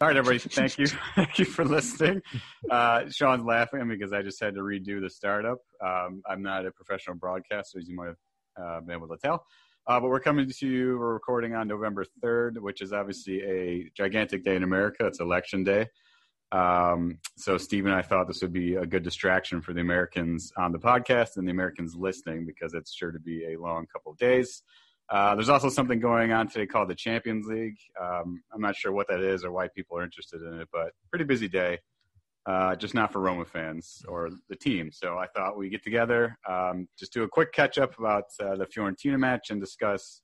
[0.00, 0.38] All right, everybody.
[0.38, 0.86] Thank you.
[1.16, 2.22] Thank you for listening.
[2.70, 5.58] Uh, Sean's laughing because I just had to redo the startup.
[5.84, 8.16] Um, I'm not a professional broadcaster, as you might have
[8.62, 9.44] uh, been able to tell.
[9.88, 10.96] Uh, but we're coming to you.
[11.00, 15.04] We're recording on November 3rd, which is obviously a gigantic day in America.
[15.04, 15.88] It's election day.
[16.52, 20.52] Um, so Steve and I thought this would be a good distraction for the Americans
[20.56, 24.12] on the podcast and the Americans listening because it's sure to be a long couple
[24.12, 24.62] of days.
[25.10, 27.78] Uh, there's also something going on today called the Champions League.
[28.00, 30.92] Um, I'm not sure what that is or why people are interested in it, but
[31.10, 31.78] pretty busy day.
[32.46, 34.90] Uh, just not for Roma fans or the team.
[34.90, 38.56] So I thought we get together, um, just do a quick catch up about uh,
[38.56, 40.22] the Fiorentina match and discuss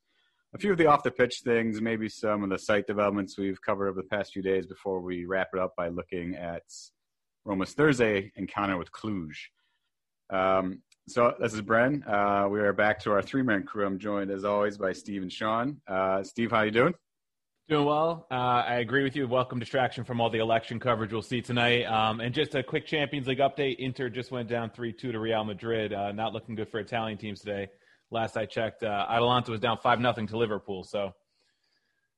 [0.54, 3.60] a few of the off the pitch things, maybe some of the site developments we've
[3.60, 6.62] covered over the past few days before we wrap it up by looking at
[7.44, 9.34] Roma's Thursday encounter with Cluj.
[10.30, 12.02] Um, so this is Bren.
[12.08, 13.86] Uh, we are back to our three man crew.
[13.86, 15.80] I'm joined as always by Steve and Sean.
[15.86, 16.94] Uh, Steve, how you doing?
[17.68, 18.26] Doing well.
[18.30, 19.26] Uh, I agree with you.
[19.26, 21.84] Welcome distraction from all the election coverage we'll see tonight.
[21.84, 23.76] Um, and just a quick Champions League update.
[23.78, 25.92] Inter just went down 3 2 to Real Madrid.
[25.92, 27.68] Uh, not looking good for Italian teams today.
[28.10, 30.84] Last I checked, uh, Atalanta was down 5 0 to Liverpool.
[30.84, 31.12] So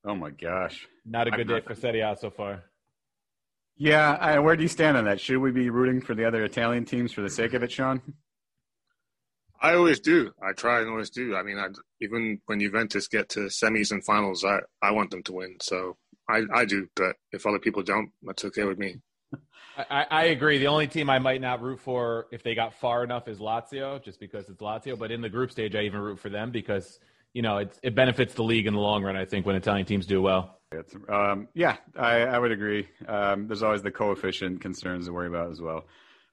[0.05, 0.87] Oh my gosh.
[1.05, 2.65] not a good day I'm- for Serie A so far.
[3.79, 5.21] Yeah, I, where do you stand on that?
[5.21, 8.01] Should we be rooting for the other Italian teams for the sake of it, Sean?
[9.61, 10.33] I always do.
[10.43, 11.35] I try and always do.
[11.35, 11.69] I mean, I,
[12.01, 15.57] even when Juventus get to semis and finals, I, I want them to win.
[15.61, 15.97] So
[16.29, 16.89] I, I do.
[16.95, 18.97] But if other people don't, that's okay with me.
[19.77, 20.59] I, I agree.
[20.59, 24.03] The only team I might not root for if they got far enough is Lazio,
[24.03, 24.99] just because it's Lazio.
[24.99, 26.99] But in the group stage, I even root for them because
[27.35, 29.17] you know it, it benefits the league in the long run.
[29.17, 30.59] I think when Italian teams do well.
[30.73, 32.89] It's, um, yeah, I, I would agree.
[33.07, 35.85] Um, there's always the coefficient concerns to worry about as well.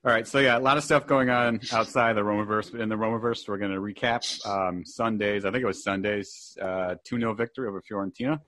[0.06, 2.74] All right, so yeah, a lot of stuff going on outside the Romaverse.
[2.74, 5.46] But in the Romaverse, we're going to recap um, Sundays.
[5.46, 8.40] I think it was Sundays, uh, 2 0 victory over Fiorentina.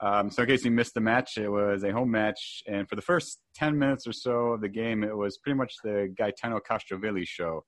[0.00, 2.64] Um, so, in case you missed the match, it was a home match.
[2.66, 5.72] And for the first 10 minutes or so of the game, it was pretty much
[5.84, 7.64] the Gaetano Castrovilli show.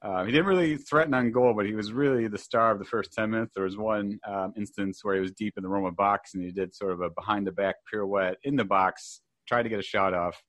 [0.00, 2.86] Uh, he didn't really threaten on goal, but he was really the star of the
[2.86, 3.52] first 10 minutes.
[3.54, 6.50] There was one um, instance where he was deep in the Roma box and he
[6.50, 9.82] did sort of a behind the back pirouette in the box, tried to get a
[9.82, 10.42] shot off.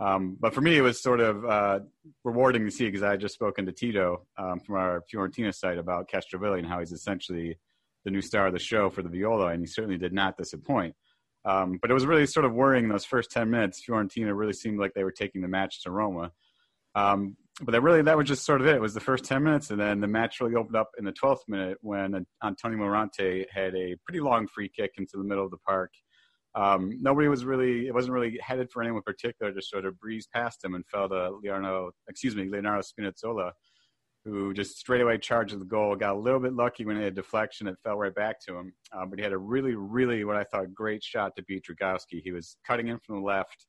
[0.00, 1.80] Um, but for me, it was sort of uh,
[2.24, 5.78] rewarding to see because I had just spoken to Tito um, from our Fiorentina site
[5.78, 7.58] about Castrovilli and how he's essentially
[8.04, 10.94] the new star of the show for the Viola, and he certainly did not disappoint.
[11.44, 13.82] Um, but it was really sort of worrying in those first 10 minutes.
[13.86, 16.32] Fiorentina really seemed like they were taking the match to Roma.
[16.94, 18.76] Um, but that really, that was just sort of it.
[18.76, 21.12] It was the first 10 minutes, and then the match really opened up in the
[21.12, 25.50] 12th minute when Antonio Morante had a pretty long free kick into the middle of
[25.50, 25.90] the park.
[26.58, 29.98] Um, nobody was really, it wasn't really headed for anyone in particular, just sort of
[30.00, 33.52] breezed past him and fell to Leonardo, excuse me, Leonardo Spinazzola,
[34.24, 35.94] who just straight away charged the goal.
[35.94, 37.68] Got a little bit lucky when he had deflection.
[37.68, 38.72] It fell right back to him.
[38.92, 42.20] Uh, but he had a really, really, what I thought, great shot to beat Dragowski.
[42.24, 43.66] He was cutting in from the left,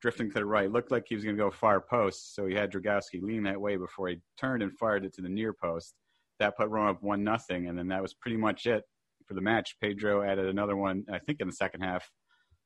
[0.00, 0.68] drifting to the right.
[0.70, 2.34] Looked like he was going to go far post.
[2.34, 5.28] So he had Dragowski lean that way before he turned and fired it to the
[5.28, 5.94] near post.
[6.40, 8.82] That put Rome up 1 nothing, And then that was pretty much it
[9.28, 9.76] for the match.
[9.80, 12.10] Pedro added another one, I think, in the second half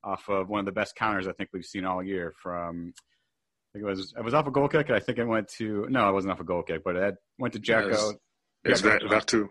[0.06, 3.68] off of one of the best counters I think we've seen all year from I
[3.78, 5.86] think it was it was off a goal kick and I think it went to
[5.90, 8.14] no it wasn't off a goal kick but it went to Dzeko
[8.64, 8.98] It's Yeah.
[8.98, 9.48] Veretout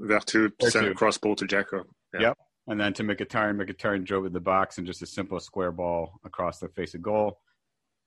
[0.00, 0.52] Veretout.
[0.70, 1.84] sent a cross ball to Dzeko.
[2.12, 2.20] Yeah.
[2.20, 2.38] Yep.
[2.68, 6.20] and then to Mkhitaryan Mkhitaryan drove in the box and just a simple square ball
[6.24, 7.40] across the face of goal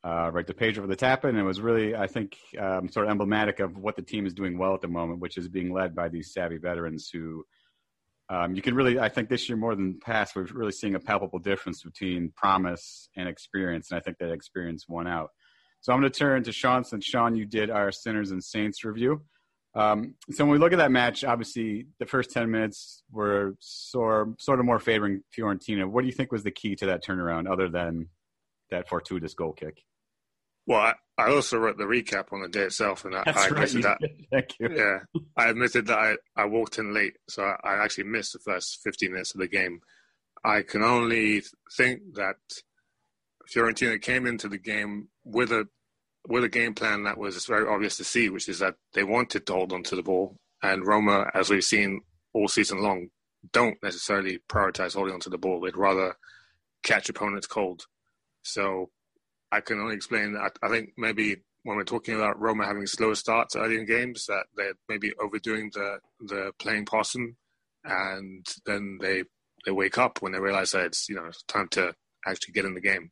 [0.03, 2.88] uh, right to Pedro for the tap in and it was really I think um,
[2.89, 5.47] sort of emblematic of what the team is doing well at the moment which is
[5.50, 7.43] being led by these savvy veterans who
[8.29, 11.00] Um, you can really, I think this year more than past, we're really seeing a
[11.00, 15.29] palpable difference between promise and experience, and I think that experience won out.
[15.81, 18.83] So I'm going to turn to Sean since Sean, you did our Sinners and Saints
[18.83, 19.21] review.
[19.75, 24.41] Um, so when we look at that match, obviously the first 10 minutes were sort,
[24.41, 25.88] sort of more favoring Fiorentina.
[25.88, 28.09] What do you think was the key to that turnaround other than
[28.71, 29.83] that fortuitous goal kick?
[30.67, 33.85] Well, I, I also wrote the recap on the day itself, and I, I admitted
[33.85, 33.97] right.
[33.99, 34.09] that.
[34.31, 34.69] Thank you.
[34.75, 34.99] Yeah,
[35.37, 38.81] I admitted that I, I walked in late, so I, I actually missed the first
[38.83, 39.79] 15 minutes of the game.
[40.43, 41.41] I can only
[41.75, 42.35] think that
[43.49, 45.67] Fiorentina came into the game with a
[46.27, 49.45] with a game plan that was very obvious to see, which is that they wanted
[49.45, 52.01] to hold on to the ball, and Roma, as we've seen
[52.33, 53.07] all season long,
[53.53, 55.61] don't necessarily prioritize holding on to the ball.
[55.61, 56.17] They'd rather
[56.83, 57.85] catch opponents cold.
[58.43, 58.89] So
[59.51, 63.13] I can only explain that I think maybe when we're talking about Roma having slow
[63.13, 67.35] starts early in games, that they're maybe overdoing the the playing possum,
[67.83, 69.23] and then they
[69.65, 71.94] they wake up when they realize that it's you know time to
[72.25, 73.11] actually get in the game.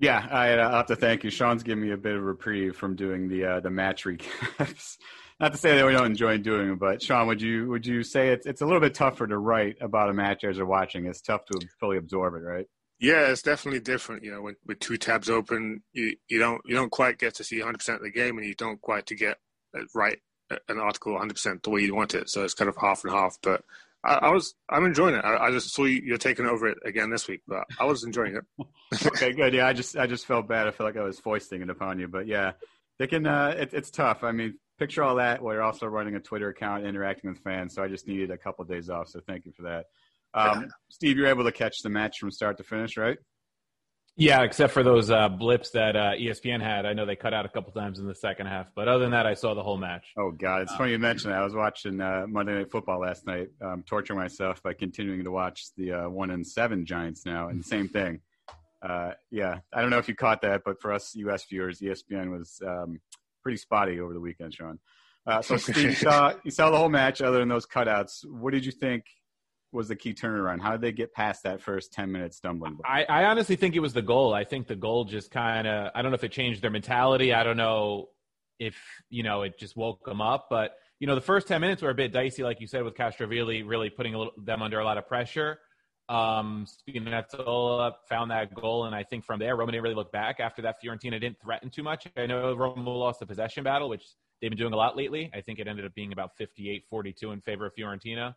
[0.00, 1.30] Yeah, I uh, have to thank you.
[1.30, 4.96] Sean's giving me a bit of reprieve from doing the uh, the match recaps.
[5.40, 8.02] Not to say that we don't enjoy doing them, but Sean, would you would you
[8.02, 11.06] say it's it's a little bit tougher to write about a match as you're watching?
[11.06, 12.66] It's tough to fully absorb it, right?
[13.00, 14.24] Yeah, it's definitely different.
[14.24, 17.44] You know, when, with two tabs open, you, you don't you don't quite get to
[17.44, 19.38] see 100 percent of the game, and you don't quite to get
[19.94, 20.18] write
[20.68, 22.28] an article 100 percent the way you want it.
[22.28, 23.38] So it's kind of half and half.
[23.42, 23.64] But
[24.04, 25.24] I, I was I'm enjoying it.
[25.24, 28.04] I, I just saw you, you're taking over it again this week, but I was
[28.04, 28.66] enjoying it.
[29.06, 29.54] okay, good.
[29.54, 30.66] Yeah, I just I just felt bad.
[30.66, 32.52] I felt like I was foisting it upon you, but yeah,
[32.98, 33.26] they can.
[33.26, 34.24] Uh, it, it's tough.
[34.24, 37.74] I mean, picture all that while you're also running a Twitter account, interacting with fans.
[37.74, 39.08] So I just needed a couple of days off.
[39.08, 39.86] So thank you for that.
[40.34, 43.18] Um, Steve, you're able to catch the match from start to finish, right?
[44.16, 46.84] Yeah, except for those uh, blips that uh, ESPN had.
[46.84, 49.12] I know they cut out a couple times in the second half, but other than
[49.12, 50.04] that, I saw the whole match.
[50.18, 51.40] Oh God, it's funny you mention that.
[51.40, 55.30] I was watching uh, Monday Night Football last night, um, torturing myself by continuing to
[55.30, 58.20] watch the uh, one and seven Giants now, and same thing.
[58.82, 61.46] Uh, yeah, I don't know if you caught that, but for us U.S.
[61.48, 63.00] viewers, ESPN was um,
[63.42, 64.78] pretty spotty over the weekend, Sean.
[65.26, 67.20] Uh, so Steve, you saw, you saw the whole match.
[67.22, 69.04] Other than those cutouts, what did you think
[69.72, 70.60] was the key turnaround?
[70.60, 72.86] How did they get past that first 10 minute stumbling block?
[72.88, 74.34] I, I honestly think it was the goal.
[74.34, 77.32] I think the goal just kind of, I don't know if it changed their mentality.
[77.32, 78.08] I don't know
[78.58, 78.76] if,
[79.08, 80.48] you know, it just woke them up.
[80.50, 82.94] But, you know, the first 10 minutes were a bit dicey, like you said, with
[82.94, 85.58] Castrovilli really putting little, them under a lot of pressure.
[86.08, 90.40] Um, Spinazzola found that goal, and I think from there, Roma didn't really look back.
[90.40, 92.08] After that, Fiorentina didn't threaten too much.
[92.16, 94.02] I know Roma lost the possession battle, which
[94.42, 95.30] they've been doing a lot lately.
[95.32, 98.34] I think it ended up being about 58-42 in favor of Fiorentina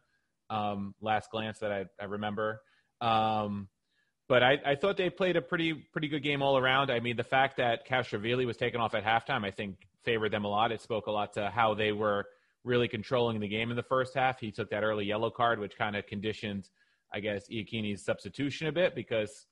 [0.54, 2.62] um, last glance that I, I remember.
[3.02, 3.68] Um,
[4.30, 6.90] but I, I, thought they played a pretty pretty good game all around.
[6.92, 10.46] I mean, the fact that Castrovilli was taken off at halftime, I think, favored them
[10.46, 10.72] a lot.
[10.72, 12.26] It spoke a lot to how they were
[12.64, 14.40] really controlling the game in the first half.
[14.40, 16.70] He took that early yellow card, which kind of conditioned,
[17.14, 19.46] I guess, Iachini's substitution a bit because,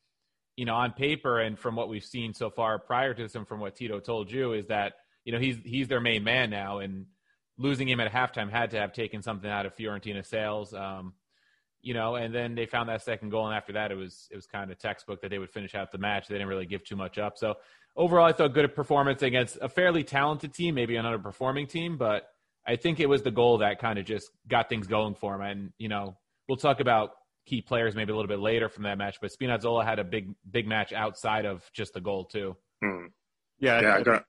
[0.55, 3.47] you know, on paper and from what we've seen so far prior to this and
[3.47, 4.93] from what Tito told you is that,
[5.25, 7.07] you know, he's he's their main man now and–
[7.57, 10.73] losing him at halftime had to have taken something out of Fiorentina sails.
[10.73, 11.13] Um,
[11.81, 14.35] you know, and then they found that second goal, and after that, it was it
[14.35, 16.27] was kind of textbook that they would finish out the match.
[16.27, 17.37] They didn't really give too much up.
[17.37, 17.55] So
[17.95, 22.27] overall, I thought good performance against a fairly talented team, maybe an underperforming team, but
[22.67, 25.41] I think it was the goal that kind of just got things going for him.
[25.41, 26.17] And you know,
[26.47, 27.11] we'll talk about
[27.47, 30.35] key players maybe a little bit later from that match, but Spinazzola had a big
[30.49, 32.55] big match outside of just the goal too.
[32.83, 33.07] Hmm.
[33.59, 34.21] Yeah, yeah, I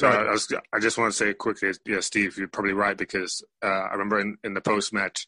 [0.00, 2.96] got so I, was, I, just want to say quickly, yeah, Steve, you're probably right
[2.96, 5.26] because uh, I remember in, in the post match,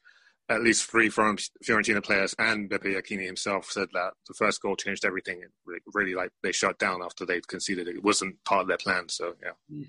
[0.48, 4.76] at least three from Fiorentina players and Beppe Iachini himself said that the first goal
[4.76, 5.40] changed everything.
[5.40, 7.88] It really, really, like they shut down after they'd conceded.
[7.88, 9.08] It wasn't part of their plan.
[9.08, 9.84] So yeah,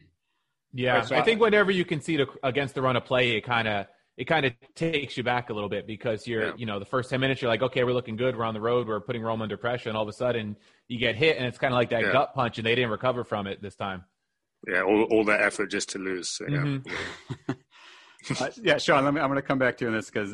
[0.71, 1.07] yeah.
[1.11, 4.25] I, I think whenever you concede against the run of play, it kind of it
[4.25, 6.53] kind of takes you back a little bit because you're, yeah.
[6.55, 8.37] you know, the first 10 minutes, you're like, okay, we're looking good.
[8.37, 8.87] We're on the road.
[8.87, 9.89] We're putting Rome under pressure.
[9.89, 10.55] And all of a sudden
[10.87, 12.11] you get hit and it's kind of like that yeah.
[12.13, 14.05] gut punch and they didn't recover from it this time
[14.67, 16.29] yeah, all, all that effort just to lose.
[16.29, 16.57] So, yeah.
[16.57, 17.51] Mm-hmm.
[18.43, 20.33] uh, yeah, Sean, me, I'm going to come back to you on this because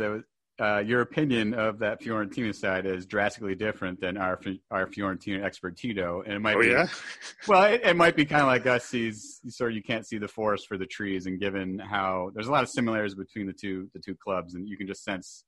[0.60, 5.76] uh, your opinion of that Fiorentina side is drastically different than our our Fiorentina expert
[5.76, 6.88] Tito, and it might oh, be, yeah?
[7.48, 8.86] well, it, it, might be kind of like us.
[8.86, 12.48] Sees sort of you can't see the forest for the trees, and given how there's
[12.48, 15.44] a lot of similarities between the two the two clubs, and you can just sense.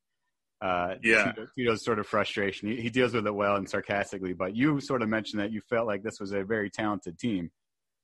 [0.61, 2.69] Uh, yeah, Tito, Tito's sort of frustration.
[2.69, 5.59] He, he deals with it well and sarcastically, but you sort of mentioned that you
[5.69, 7.51] felt like this was a very talented team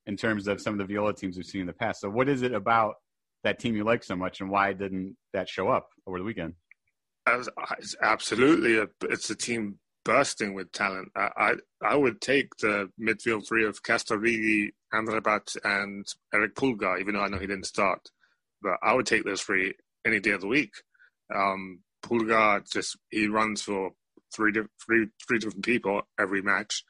[0.10, 2.02] in terms of some of the Viola teams we've seen in the past.
[2.02, 2.96] So, what is it about
[3.44, 6.56] that team you like so much, and why didn't that show up over the weekend?
[8.02, 11.10] Absolutely, a, it's a team bursting with talent.
[11.16, 17.14] I, I, I would take the midfield three of Castrovilli, Amrabat, and Eric Pulgar, even
[17.14, 18.02] though I know he didn't start.
[18.64, 19.76] But I would take those three
[20.06, 20.72] any day of the week.
[21.34, 23.92] Um, Pulgar just he runs for
[24.36, 24.52] three,
[24.84, 26.84] three, three different people every match.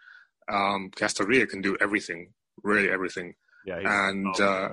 [0.50, 2.32] Um, Castrovilli can do everything,
[2.64, 3.36] really everything.
[3.66, 4.70] Yeah, and uh,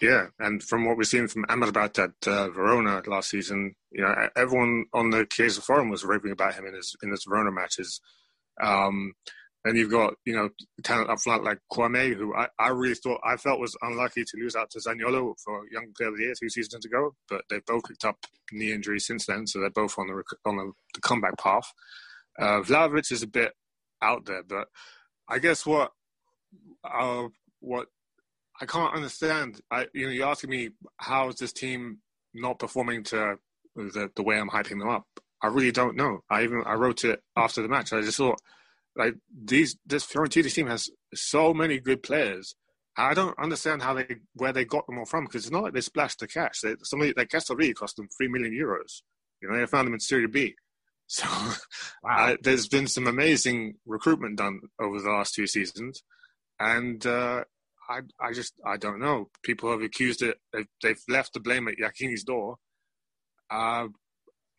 [0.00, 4.14] yeah, and from what we've seen from Amrabat at uh, Verona last season, you know,
[4.36, 8.00] everyone on the Chiesa forum was raving about him in his in his Verona matches.
[8.60, 9.14] Um,
[9.64, 10.50] and you've got, you know,
[10.82, 14.36] talent up front like Kouamé, who I, I really thought, I felt was unlucky to
[14.40, 17.64] lose out to Zaniolo for Young Player of the Year two seasons ago, but they've
[17.66, 18.16] both picked up
[18.52, 21.72] knee injuries since then, so they're both on the, on the, the comeback path.
[22.38, 23.52] Uh, Vlahovic is a bit
[24.00, 24.68] out there, but
[25.28, 25.92] I guess what,
[26.84, 27.28] uh,
[27.60, 27.88] what
[28.60, 31.98] I can't understand, I, you know, you're asking me, how is this team
[32.34, 33.36] not performing to
[33.76, 35.06] the, the way I'm hyping them up?
[35.42, 36.20] I really don't know.
[36.28, 37.92] I even, I wrote it after the match.
[37.92, 38.40] I just thought,
[38.96, 39.14] like
[39.44, 42.56] these, this Fiorentina team has so many good players.
[42.96, 45.72] I don't understand how they where they got them all from because it's not like
[45.72, 46.62] they splashed the cash.
[46.62, 49.02] They, somebody like Castorri cost them three million euros.
[49.40, 50.54] You know, they found them in Serie B.
[51.10, 51.26] So
[52.02, 52.36] wow.
[52.42, 56.02] there's been some amazing recruitment done over the last two seasons,
[56.60, 57.44] and uh,
[57.88, 59.30] I I just I don't know.
[59.42, 60.38] People have accused it.
[60.52, 62.56] They've, they've left the blame at Iachini's door.
[63.50, 63.88] Uh,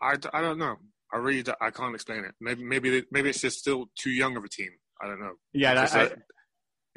[0.02, 0.78] I, I don't know.
[1.14, 2.36] I really I can't explain it.
[2.40, 4.72] Maybe maybe maybe it's just still too young of a team.
[5.02, 5.34] I don't know.
[5.54, 6.12] Yeah, I, I,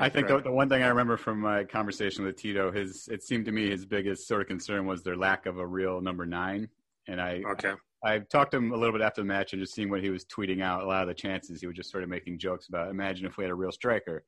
[0.00, 3.22] I, think the, the, one thing I remember from my conversation with Tito, his it
[3.22, 6.26] seemed to me his biggest sort of concern was their lack of a real number
[6.26, 6.68] nine.
[7.08, 7.72] And I okay.
[8.04, 10.02] I, I talked to him a little bit after the match and just seeing what
[10.02, 10.82] he was tweeting out.
[10.82, 12.90] A lot of the chances he was just sort of making jokes about.
[12.90, 14.24] Imagine if we had a real striker.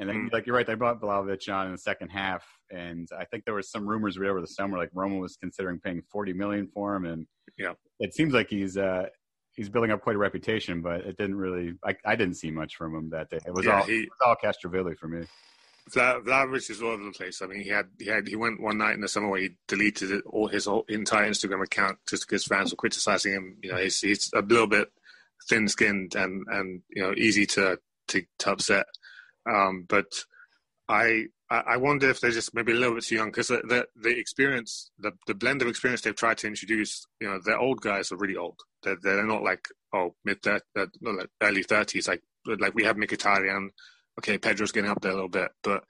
[0.00, 0.32] And then, mm.
[0.32, 3.54] like you're right, they brought Vlahovic on in the second half, and I think there
[3.54, 7.04] was some rumors over the summer, like Roma was considering paying 40 million for him,
[7.04, 7.26] and
[7.58, 9.06] yeah, it seems like he's uh,
[9.52, 11.74] he's building up quite a reputation, but it didn't really.
[11.84, 13.40] I, I didn't see much from him that day.
[13.46, 15.26] It was yeah, all he, it was all Castrovilli for me.
[15.90, 17.42] Vlahovic is all over the place.
[17.42, 19.50] I mean, he had he had he went one night in the summer where he
[19.68, 23.56] deleted it, all his whole entire Instagram account just because fans were criticizing him.
[23.62, 24.88] You know, he's he's a little bit
[25.50, 27.78] thin-skinned and and you know easy to
[28.08, 28.86] to, to upset.
[29.48, 30.06] Um, but
[30.88, 33.86] I I wonder if they're just maybe a little bit too young because the, the,
[33.96, 37.80] the experience, the the blend of experience they've tried to introduce, you know, their old
[37.80, 38.58] guys are really old.
[38.82, 40.60] They're, they're not like oh mid not
[41.02, 42.08] like early thirties.
[42.08, 43.68] Like like we have Mkhitaryan.
[44.18, 45.84] Okay, Pedro's getting up there a little bit, but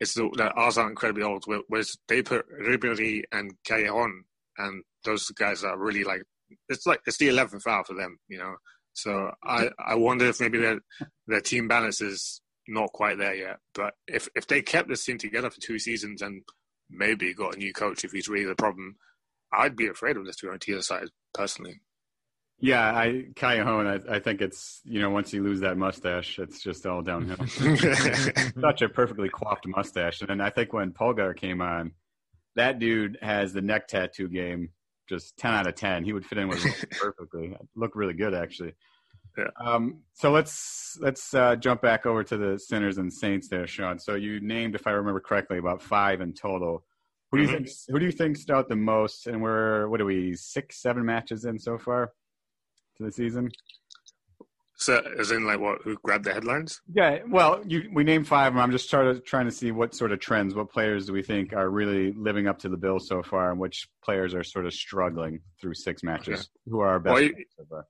[0.00, 1.44] it's the, the ours are incredibly old.
[1.68, 4.20] Whereas they put Ribery and Callejon,
[4.58, 6.22] and those guys are really like
[6.68, 8.56] it's like it's the eleventh hour for them, you know.
[8.92, 10.80] So I I wonder if maybe their
[11.26, 13.58] their team balance is not quite there yet.
[13.74, 16.42] But if if they kept this team together for two seasons and
[16.90, 18.96] maybe got a new coach if he's really the problem,
[19.52, 21.80] I'd be afraid of this Fiorentina side personally.
[22.58, 26.62] Yeah, I Callejon, I, I think it's you know once you lose that mustache, it's
[26.62, 27.44] just all downhill.
[27.46, 31.92] Such a perfectly coiffed mustache, and then I think when Pulgar came on,
[32.54, 34.70] that dude has the neck tattoo game
[35.08, 36.04] just ten out of ten.
[36.04, 37.56] He would fit in with perfectly.
[37.74, 38.74] Look really good actually.
[39.36, 39.44] Yeah.
[39.58, 43.98] Um, so let's let's uh, jump back over to the sinners and saints there, Sean.
[43.98, 46.84] So you named, if I remember correctly, about five in total.
[47.30, 47.64] Who do you mm-hmm.
[47.64, 47.76] think?
[47.88, 49.26] Who do you think stood out the most?
[49.26, 52.12] And we're what are we six, seven matches in so far
[52.98, 53.50] to the season?
[54.82, 55.80] So, as in like what?
[55.82, 56.80] Who grabbed the headlines?
[56.92, 57.20] Yeah.
[57.28, 60.12] Well, you, we named five, and I'm just trying to trying to see what sort
[60.12, 63.22] of trends, what players do we think are really living up to the bill so
[63.22, 66.40] far, and which players are sort of struggling through six matches.
[66.40, 66.48] Okay.
[66.66, 67.86] Who are our best well, so far?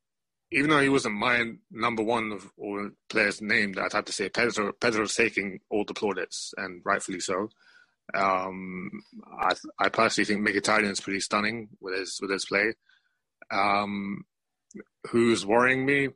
[0.52, 4.28] Even though he wasn't my number one of all players named, I'd have to say
[4.28, 4.72] Pedro.
[4.72, 7.48] Pedro's taking all the plaudits, and rightfully so.
[8.14, 8.90] Um,
[9.40, 12.74] I, I personally think Mkhitaryan is pretty stunning with his with his play.
[13.50, 14.24] Um,
[15.10, 16.08] who's worrying me?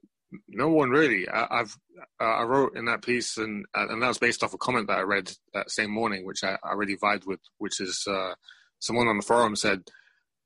[0.49, 1.29] No one really.
[1.29, 1.77] I, have
[2.21, 5.03] I wrote in that piece, and and that was based off a comment that I
[5.03, 7.41] read that same morning, which I, I really vibed with.
[7.59, 8.35] Which is uh,
[8.81, 9.85] someone on the forum said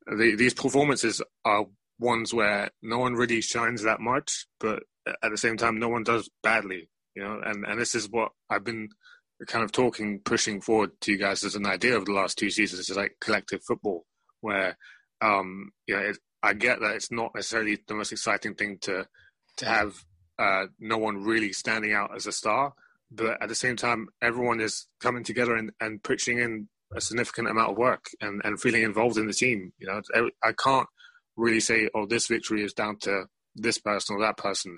[0.06, 1.66] the, these performances are
[2.00, 6.02] ones where no one really shines that much, but at the same time, no one
[6.02, 6.88] does badly.
[7.14, 8.88] You know, and and this is what I've been
[9.46, 12.50] kind of talking, pushing forward to you guys as an idea of the last two
[12.50, 12.88] seasons.
[12.88, 14.04] Is like collective football,
[14.40, 14.76] where
[15.20, 19.06] um, you know, it, I get that it's not necessarily the most exciting thing to
[19.58, 20.04] to have
[20.38, 22.72] uh, no one really standing out as a star,
[23.10, 27.48] but at the same time, everyone is coming together and, and pitching in a significant
[27.48, 29.72] amount of work and, and feeling involved in the team.
[29.78, 30.88] You know, I can't
[31.36, 34.76] really say, oh, this victory is down to this person or that person.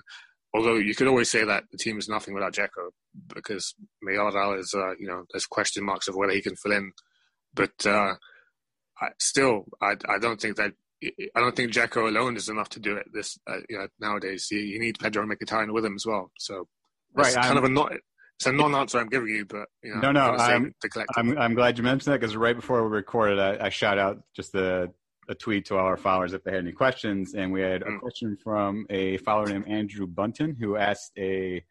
[0.53, 2.89] Although you could always say that the team is nothing without Dzeko
[3.33, 6.91] because Mayoral is, uh, you know, there's question marks of whether he can fill in.
[7.55, 8.15] But uh,
[9.01, 10.73] I, still, I, I don't think that
[11.35, 13.07] I don't think Dzeko alone is enough to do it.
[13.13, 16.31] This uh, you know, nowadays, you, you need Pedro Mkhitaryan with him as well.
[16.37, 16.67] So
[17.13, 17.93] right, kind I'm, of a not.
[18.39, 20.73] It's a non-answer I'm giving you, but you know, no, no, I'm,
[21.15, 24.23] I'm, I'm glad you mentioned that because right before we recorded, I, I shout out
[24.35, 24.91] just the
[25.29, 27.85] a tweet to all our followers if they had any questions, and we had a
[27.85, 27.99] Mm.
[27.99, 31.63] question from a follower named Andrew Bunton who asked a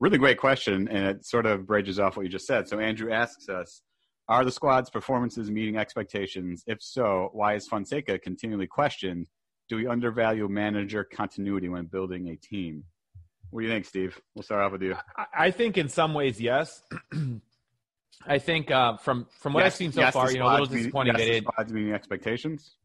[0.00, 2.68] really great question, and it sort of bridges off what you just said.
[2.68, 3.82] So Andrew asks us,
[4.28, 6.62] "Are the squad's performances meeting expectations?
[6.66, 9.26] If so, why is Fonseca continually questioned?
[9.68, 12.84] Do we undervalue manager continuity when building a team?"
[13.50, 14.20] What do you think, Steve?
[14.34, 14.94] We'll start off with you.
[15.16, 16.82] I, I think in some ways, yes.
[18.26, 20.50] I think uh, from from what Yes- I've seen so yes, far, you know, a
[20.50, 21.44] little squad's disappointing yes, that the it.
[21.44, 22.76] squad's meeting expectations.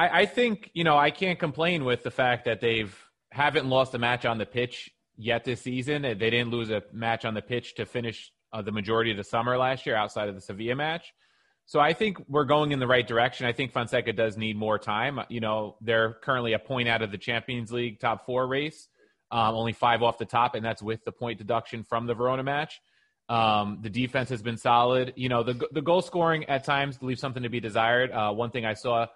[0.00, 2.96] I, I think you know I can't complain with the fact that they've
[3.32, 6.02] haven't lost a match on the pitch yet this season.
[6.02, 9.24] They didn't lose a match on the pitch to finish uh, the majority of the
[9.24, 11.12] summer last year, outside of the Sevilla match.
[11.66, 13.46] So I think we're going in the right direction.
[13.46, 15.20] I think Fonseca does need more time.
[15.28, 18.88] You know, they're currently a point out of the Champions League top four race,
[19.30, 22.42] um, only five off the top, and that's with the point deduction from the Verona
[22.42, 22.80] match.
[23.28, 25.12] Um, the defense has been solid.
[25.14, 28.10] You know, the the goal scoring at times leaves something to be desired.
[28.10, 29.06] Uh, one thing I saw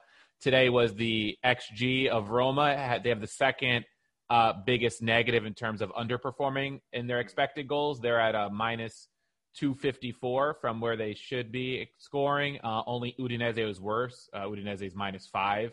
[0.44, 3.00] today was the xG of Roma.
[3.02, 3.86] They have the second
[4.28, 7.98] uh, biggest negative in terms of underperforming in their expected goals.
[7.98, 9.08] They're at a minus
[9.56, 12.58] 254 from where they should be scoring.
[12.62, 14.28] Uh, only Udinese was worse.
[14.34, 15.72] Uh, Udinese is minus five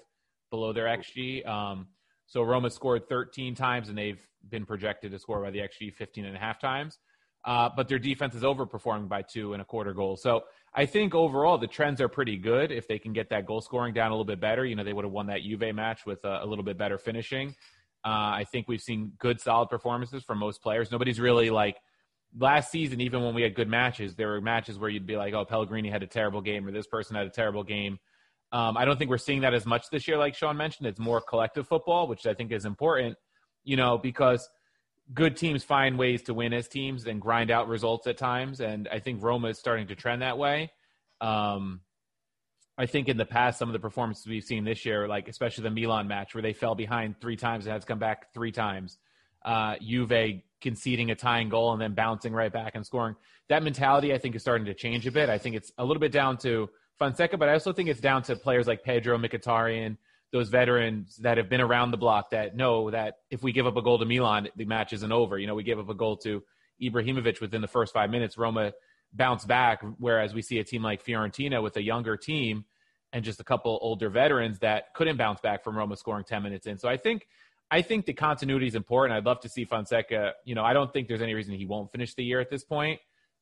[0.51, 1.45] below their xG.
[1.45, 1.87] Um,
[2.25, 6.23] so Roma scored 13 times, and they've been projected to score by the xG 15
[6.23, 6.97] and a half times.
[7.43, 10.21] Uh, but their defense is overperforming by two and a quarter goals.
[10.21, 10.43] So
[10.75, 12.71] I think overall the trends are pretty good.
[12.71, 14.93] If they can get that goal scoring down a little bit better, you know, they
[14.93, 17.55] would have won that Juve match with a, a little bit better finishing.
[18.05, 20.91] Uh, I think we've seen good, solid performances from most players.
[20.91, 21.77] Nobody's really like
[22.37, 25.33] last season, even when we had good matches, there were matches where you'd be like,
[25.33, 27.99] oh, Pellegrini had a terrible game or this person had a terrible game.
[28.51, 30.87] Um, I don't think we're seeing that as much this year, like Sean mentioned.
[30.87, 33.17] It's more collective football, which I think is important,
[33.63, 34.49] you know, because
[35.13, 38.61] good teams find ways to win as teams and grind out results at times.
[38.61, 40.71] And I think Roma is starting to trend that way.
[41.19, 41.81] Um,
[42.77, 45.63] I think in the past, some of the performances we've seen this year, like especially
[45.63, 48.51] the Milan match where they fell behind three times and had to come back three
[48.51, 48.97] times.
[49.43, 53.15] Uh, Juve conceding a tying goal and then bouncing right back and scoring.
[53.49, 55.29] That mentality, I think, is starting to change a bit.
[55.29, 58.21] I think it's a little bit down to Fonseca, but I also think it's down
[58.23, 59.97] to players like Pedro Mkhitaryan,
[60.31, 63.75] those veterans that have been around the block that know that if we give up
[63.75, 65.37] a goal to Milan, the match isn't over.
[65.37, 66.41] You know, we gave up a goal to
[66.81, 68.37] Ibrahimovic within the first five minutes.
[68.37, 68.71] Roma
[69.13, 72.65] bounce back, whereas we see a team like Fiorentina with a younger team
[73.11, 76.65] and just a couple older veterans that couldn't bounce back from Roma scoring 10 minutes
[76.65, 76.77] in.
[76.77, 77.27] So I think
[77.69, 79.17] I think the continuity is important.
[79.17, 81.89] I'd love to see Fonseca, you know, I don't think there's any reason he won't
[81.89, 82.99] finish the year at this point,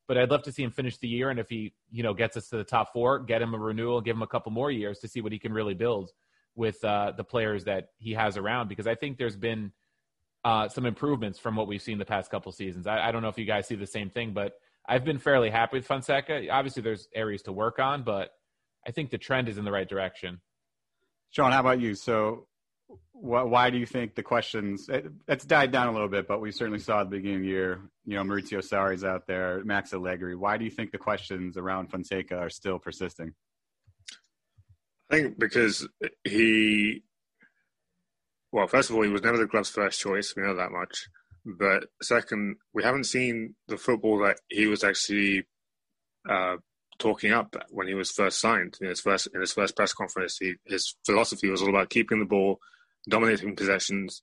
[0.08, 2.38] but I'd love to see him finish the year and if he, you know, gets
[2.38, 5.00] us to the top 4, get him a renewal, give him a couple more years
[5.00, 6.12] to see what he can really build
[6.56, 9.72] with uh, the players that he has around because I think there's been
[10.44, 12.88] uh, some improvements from what we've seen the past couple seasons.
[12.88, 14.54] I, I don't know if you guys see the same thing, but
[14.88, 16.50] I've been fairly happy with Fonseca.
[16.50, 18.32] Obviously, there's areas to work on, but
[18.88, 20.42] I think the trend is in the right direction.
[21.32, 21.94] Sean, how about you?
[21.94, 22.48] So,
[23.14, 24.90] wh- why do you think the questions?
[24.90, 27.44] It, it's died down a little bit, but we certainly saw at the beginning of
[27.44, 27.82] the year.
[28.06, 30.36] You know, Maurizio Sarri's out there, Max Allegri.
[30.36, 33.34] Why do you think the questions around Fonseca are still persisting?
[35.10, 35.88] I think because
[36.24, 37.04] he,
[38.52, 40.34] well, first of all, he was never the club's first choice.
[40.36, 41.08] We know that much.
[41.46, 45.46] But second, we haven't seen the football that he was actually
[46.30, 46.58] uh,
[47.00, 48.78] talking up when he was first signed.
[48.82, 52.20] In his first in his first press conference, he, his philosophy was all about keeping
[52.20, 52.60] the ball,
[53.10, 54.22] dominating possessions,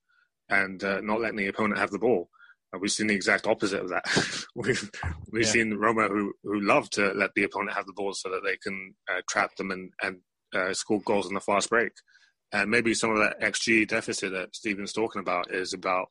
[0.48, 2.28] and uh, not letting the opponent have the ball.
[2.72, 4.04] And we've seen the exact opposite of that.
[4.54, 4.90] we've
[5.32, 5.50] we've Yeah.
[5.50, 8.56] seen Roma who who love to let the opponent have the ball so that they
[8.56, 10.18] can uh, trap them and and
[10.56, 11.92] uh, score goals in the fast break.
[12.52, 16.06] And maybe some of that XG deficit that Stephen's talking about is about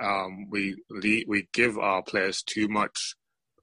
[0.00, 3.14] um, we we give our players too much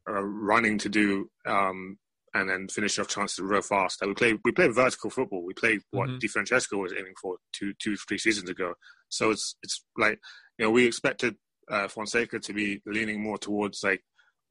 [0.10, 1.98] uh, running to do um,
[2.34, 4.02] and then finish off chances real fast.
[4.02, 5.44] Like we play we play vertical football.
[5.46, 6.20] We play what Mhm.
[6.20, 8.74] Di Francesco was aiming for two two three seasons ago.
[9.10, 10.20] So it's it's like
[10.58, 11.36] you know we expected
[11.70, 14.02] uh, Fonseca to be leaning more towards like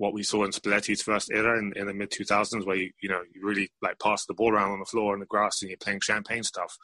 [0.00, 3.08] what we saw in Spalletti's first era in, in the mid 2000s, where you, you
[3.10, 5.68] know you really like pass the ball around on the floor and the grass and
[5.68, 6.74] you're playing champagne stuff.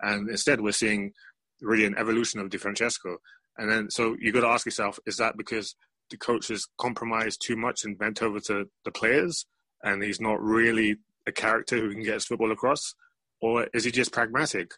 [0.00, 1.12] And instead, we're seeing
[1.60, 3.18] really an evolution of Di Francesco.
[3.58, 5.74] And then, so you got to ask yourself: Is that because
[6.10, 9.46] the coach has compromised too much and bent over to the players,
[9.82, 10.94] and he's not really
[11.26, 12.94] a character who can get his football across,
[13.42, 14.70] or is he just pragmatic?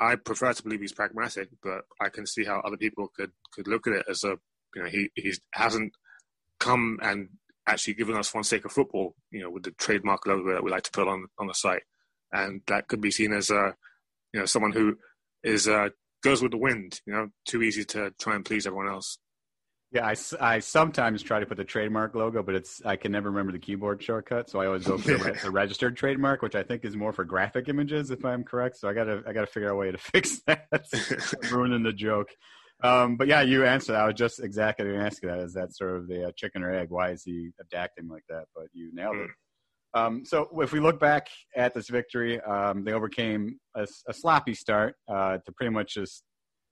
[0.00, 3.68] I prefer to believe he's pragmatic, but I can see how other people could could
[3.68, 4.38] look at it as a
[4.74, 5.92] you know he he hasn't
[6.58, 7.28] come and
[7.66, 10.90] actually giving us Fonseca football, you know, with the trademark logo that we like to
[10.90, 11.82] put on on the site,
[12.32, 13.74] and that could be seen as a
[14.32, 14.96] you know someone who
[15.42, 15.88] is uh,
[16.22, 19.18] goes with the wind, you know, too easy to try and please everyone else.
[19.92, 23.30] Yeah, I, I sometimes try to put the trademark logo, but it's I can never
[23.30, 26.64] remember the keyboard shortcut, so I always go for the, the registered trademark, which I
[26.64, 28.78] think is more for graphic images, if I'm correct.
[28.78, 30.66] So I gotta I gotta figure out a way to fix that,
[31.52, 32.30] ruining the joke.
[32.82, 33.96] Um, but yeah, you answered.
[33.96, 35.38] I was just exactly going to ask you that.
[35.38, 36.88] Is that sort of the uh, chicken or egg?
[36.90, 38.44] Why is he adapting like that?
[38.54, 39.30] But you nailed it.
[39.94, 40.00] Hmm.
[40.00, 44.52] Um, so if we look back at this victory, um, they overcame a, a sloppy
[44.52, 46.22] start uh, to pretty much just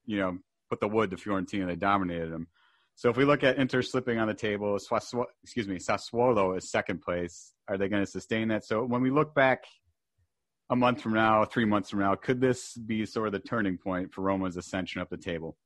[0.05, 0.37] you know
[0.69, 1.65] put the wood to Fiorentina.
[1.67, 2.47] They dominated them.
[2.95, 4.77] So if we look at Inter slipping on the table,
[5.43, 7.53] excuse me, Sassuolo is second place.
[7.67, 8.63] Are they going to sustain that?
[8.63, 9.65] So when we look back
[10.69, 13.77] a month from now, three months from now, could this be sort of the turning
[13.77, 15.57] point for Roma's ascension up the table?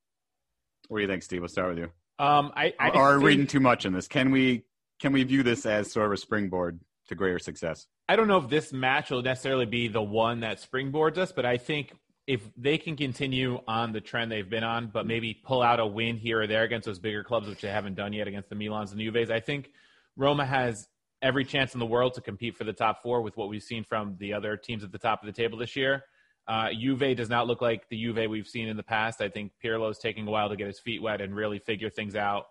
[0.87, 1.41] What do you think, Steve?
[1.41, 1.91] We'll start with you.
[2.23, 4.07] Um, I, I are think, reading too much in this.
[4.07, 4.63] Can we
[4.99, 7.87] can we view this as sort of a springboard to greater success?
[8.07, 11.45] I don't know if this match will necessarily be the one that springboards us, but
[11.45, 11.93] I think
[12.27, 15.85] if they can continue on the trend they've been on, but maybe pull out a
[15.85, 18.55] win here or there against those bigger clubs, which they haven't done yet against the
[18.55, 19.71] Milans and the Juves, I think
[20.15, 20.87] Roma has
[21.21, 23.83] every chance in the world to compete for the top four with what we've seen
[23.83, 26.03] from the other teams at the top of the table this year.
[26.49, 29.21] Uh, Juve does not look like the Juve we've seen in the past.
[29.21, 32.15] I think Pirlo's taking a while to get his feet wet and really figure things
[32.15, 32.47] out.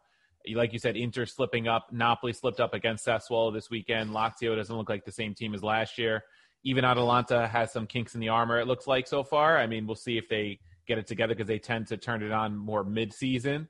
[0.54, 1.88] Like you said, Inter slipping up.
[1.92, 4.11] Napoli slipped up against Sassuolo this weekend.
[4.11, 6.22] Lazio doesn't look like the same team as last year
[6.64, 8.58] even Atalanta has some kinks in the armor.
[8.58, 9.58] It looks like so far.
[9.58, 12.32] I mean, we'll see if they get it together because they tend to turn it
[12.32, 13.68] on more mid-season.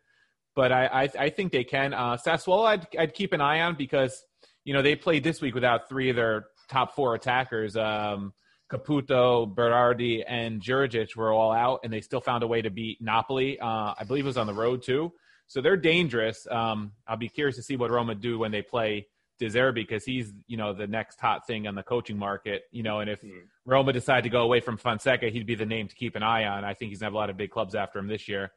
[0.55, 1.95] But I, I, I think they can.
[1.95, 4.25] Uh, Sassuolo, I'd, I'd keep an eye on because
[4.64, 7.77] you know they played this week without three of their top four attackers.
[7.77, 8.33] Um,
[8.71, 13.01] Caputo, Berardi, and Juricic were all out, and they still found a way to beat
[13.01, 13.59] Napoli.
[13.59, 15.13] Uh, I believe it was on the road too.
[15.47, 16.47] So they're dangerous.
[16.51, 20.05] Um, I'll be curious to see what Roma do when they play De Zerbi because
[20.05, 22.65] he's you know the next hot thing on the coaching market.
[22.71, 23.43] You know, and if mm.
[23.65, 26.45] Roma decide to go away from Fonseca, he'd be the name to keep an eye
[26.45, 26.65] on.
[26.65, 28.51] I think he's gonna have a lot of big clubs after him this year,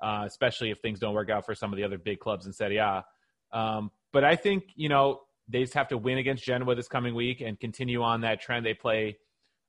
[0.00, 2.52] uh, especially if things don't work out for some of the other big clubs in
[2.52, 3.04] Serie A.
[3.52, 7.14] Um, but I think you know they just have to win against Genoa this coming
[7.14, 8.64] week and continue on that trend.
[8.64, 9.18] They play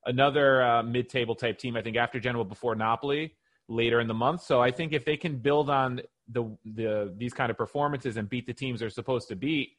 [0.06, 1.76] another uh, mid-table type team.
[1.76, 3.34] I think after Genoa, before Napoli
[3.68, 4.42] later in the month.
[4.42, 8.28] So I think if they can build on the the these kind of performances and
[8.28, 9.76] beat the teams they're supposed to beat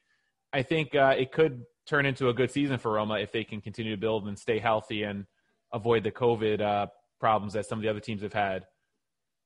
[0.54, 3.60] I think uh, it could turn into a good season for Roma if they can
[3.60, 5.26] continue to build and stay healthy and
[5.74, 6.88] avoid the COVID uh,
[7.20, 8.68] problems that some of the other teams have had.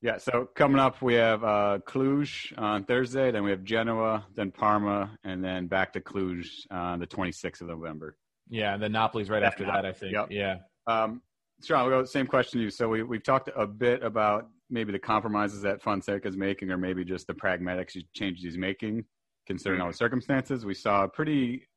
[0.02, 4.52] Yeah, so coming up, we have uh, Cluj on Thursday, then we have Genoa, then
[4.52, 8.16] Parma, and then back to Cluj on the 26th of November.
[8.50, 10.14] Yeah, and then Napoli's right after that, I think.
[10.14, 10.28] Yep.
[10.32, 10.58] Yeah.
[10.88, 11.22] Um,
[11.64, 12.70] Sean, we'll go same question to you.
[12.70, 16.78] So we, we've talked a bit about maybe the compromises that Fonseca is making, or
[16.78, 19.06] maybe just the pragmatic changes he's making
[19.48, 20.66] considering all the circumstances.
[20.66, 21.68] We saw a pretty,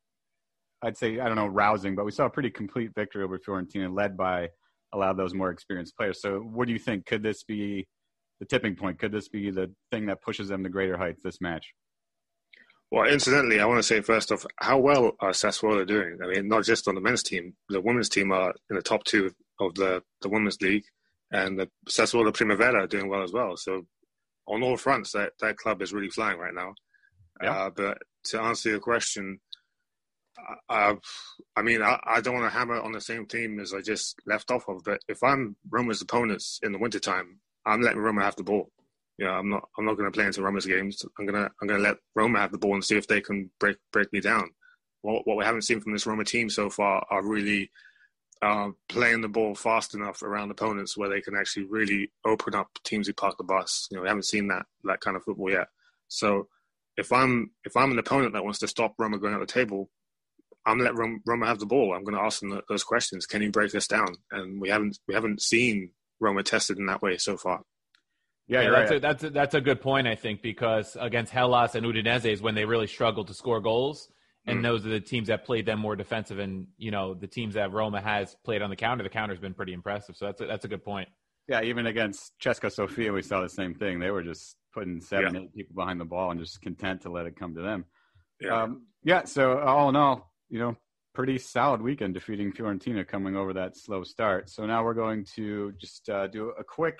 [0.83, 3.95] I'd say, I don't know, rousing, but we saw a pretty complete victory over Fiorentina,
[3.95, 4.49] led by
[4.93, 6.21] a lot of those more experienced players.
[6.21, 7.05] So, what do you think?
[7.05, 7.87] Could this be
[8.39, 8.99] the tipping point?
[8.99, 11.73] Could this be the thing that pushes them to greater heights this match?
[12.91, 16.17] Well, incidentally, I want to say first off, how well are Sassuolo doing?
[16.21, 19.05] I mean, not just on the men's team, the women's team are in the top
[19.05, 20.83] two of the, the women's league,
[21.31, 23.55] and the Sassuolo Primavera are doing well as well.
[23.55, 23.85] So,
[24.45, 26.73] on all fronts, that, that club is really flying right now.
[27.41, 27.51] Yeah.
[27.51, 29.39] Uh, but to answer your question,
[30.69, 30.95] I,
[31.55, 34.19] I mean, I, I, don't want to hammer on the same team as I just
[34.25, 34.83] left off of.
[34.83, 38.69] But if I'm Roma's opponents in the wintertime, I'm letting Roma have the ball.
[39.17, 39.67] Yeah, I'm not.
[39.77, 41.03] I'm not going to play into Roma's games.
[41.19, 41.49] I'm gonna.
[41.61, 44.19] I'm gonna let Roma have the ball and see if they can break break me
[44.19, 44.49] down.
[45.01, 47.71] What, what we haven't seen from this Roma team so far are really
[48.41, 52.69] uh, playing the ball fast enough around opponents where they can actually really open up
[52.83, 53.87] teams who park the bus.
[53.91, 55.67] You know, we haven't seen that that kind of football yet.
[56.07, 56.47] So
[56.97, 59.89] if I'm if I'm an opponent that wants to stop Roma going out the table,
[60.65, 61.93] I'm let Roma have the ball.
[61.93, 63.25] I'm going to ask them those questions.
[63.25, 64.15] Can you break this down?
[64.31, 67.61] And we haven't we haven't seen Roma tested in that way so far.
[68.51, 68.97] Yeah, yeah that's, right.
[68.97, 70.07] a, that's a, that's a good point.
[70.07, 74.09] I think because against Hellas and Udinese is when they really struggled to score goals,
[74.45, 74.63] and mm.
[74.63, 76.37] those are the teams that played them more defensive.
[76.37, 79.53] And you know the teams that Roma has played on the counter, the counter's been
[79.53, 80.17] pretty impressive.
[80.17, 81.07] So that's a, that's a good point.
[81.47, 83.99] Yeah, even against CSKA Sofia, we saw the same thing.
[83.99, 85.41] They were just putting seven, yeah.
[85.41, 87.85] eight people behind the ball and just content to let it come to them.
[88.41, 88.63] Yeah.
[88.63, 89.23] Um, yeah.
[89.23, 90.75] So all in all, you know,
[91.13, 94.49] pretty solid weekend defeating Fiorentina coming over that slow start.
[94.49, 96.99] So now we're going to just uh, do a quick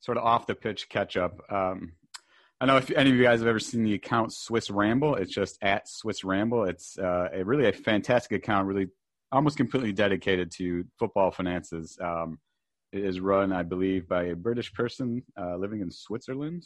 [0.00, 1.40] sort of off the pitch catch up.
[1.50, 1.92] Um,
[2.60, 5.32] I know if any of you guys have ever seen the account Swiss Ramble, it's
[5.32, 6.64] just at Swiss Ramble.
[6.64, 8.88] It's uh, a really a fantastic account, really
[9.30, 11.96] almost completely dedicated to football finances.
[12.00, 12.38] Um,
[12.92, 16.64] it is run, I believe, by a British person uh, living in Switzerland.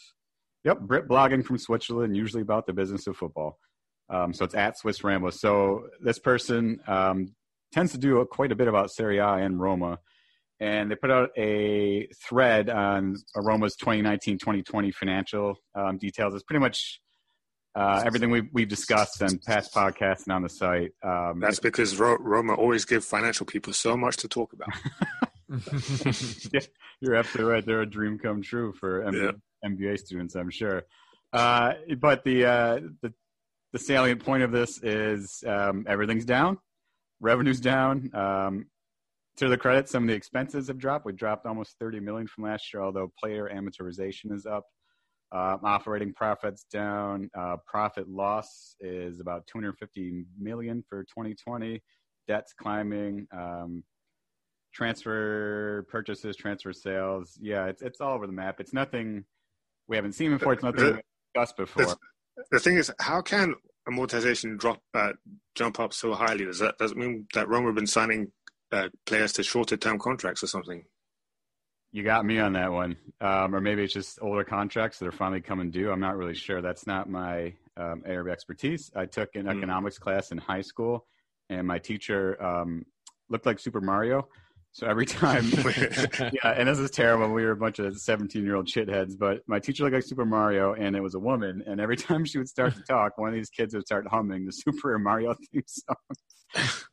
[0.65, 3.59] Yep, Brit blogging from Switzerland, usually about the business of football.
[4.09, 5.33] Um, so it's at Swiss Ramble.
[5.33, 7.35] So this person um,
[7.73, 9.99] tends to do quite a bit about Serie A and Roma.
[10.63, 16.35] And they put out a thread on Aroma's 2019-2020 financial um, details.
[16.35, 17.01] It's pretty much
[17.75, 20.93] uh, everything we've, we've discussed on past podcasts and on the site.
[21.03, 24.69] Um, That's because Ro- Roma always give financial people so much to talk about.
[26.53, 26.61] yeah,
[27.01, 27.67] you're absolutely right.
[27.67, 29.69] They're a dream come true for MBA, yeah.
[29.69, 30.85] MBA students, I'm sure.
[31.33, 33.13] Uh, but the, uh, the
[33.73, 36.59] the salient point of this is um, everything's down,
[37.21, 38.11] revenue's down.
[38.15, 38.67] Um,
[39.37, 41.07] to the credit, some of the expenses have dropped.
[41.07, 44.65] We dropped almost 30 million from last year, although player amortization is up.
[45.33, 47.31] Uh, operating profits down.
[47.37, 51.83] Uh, profit loss is about 250 million for 2020.
[52.29, 53.27] Debts climbing.
[53.35, 53.83] Um,
[54.75, 57.39] transfer purchases, transfer sales.
[57.41, 58.61] Yeah, it's it's all over the map.
[58.61, 59.25] It's nothing
[59.89, 60.53] we haven't seen before.
[60.53, 61.01] It's nothing we
[61.35, 61.97] discussed before.
[62.51, 63.55] The thing is, how can
[63.89, 65.13] amortization drop uh,
[65.55, 66.45] jump up so highly?
[66.45, 68.31] Does that does it mean that Roma have been signing
[68.73, 70.85] uh, players to shorter term contracts or something?
[71.93, 75.13] You got me on that one, um, or maybe it's just older contracts that are
[75.13, 75.91] finally coming due.
[75.91, 76.63] I'm not really sure.
[76.63, 78.91] That's not my um, area of expertise.
[78.97, 79.57] I took an mm.
[79.57, 81.07] economics class in high school,
[81.51, 82.87] and my teacher um,
[83.29, 84.27] looked like Super Mario.
[84.73, 85.45] So every time,
[86.33, 87.33] yeah, and this is terrible.
[87.33, 90.25] We were a bunch of 17 year old shitheads, but my teacher looked like Super
[90.25, 91.63] Mario and it was a woman.
[91.67, 94.47] And every time she would start to talk, one of these kids would start humming
[94.47, 95.97] the Super Mario theme song.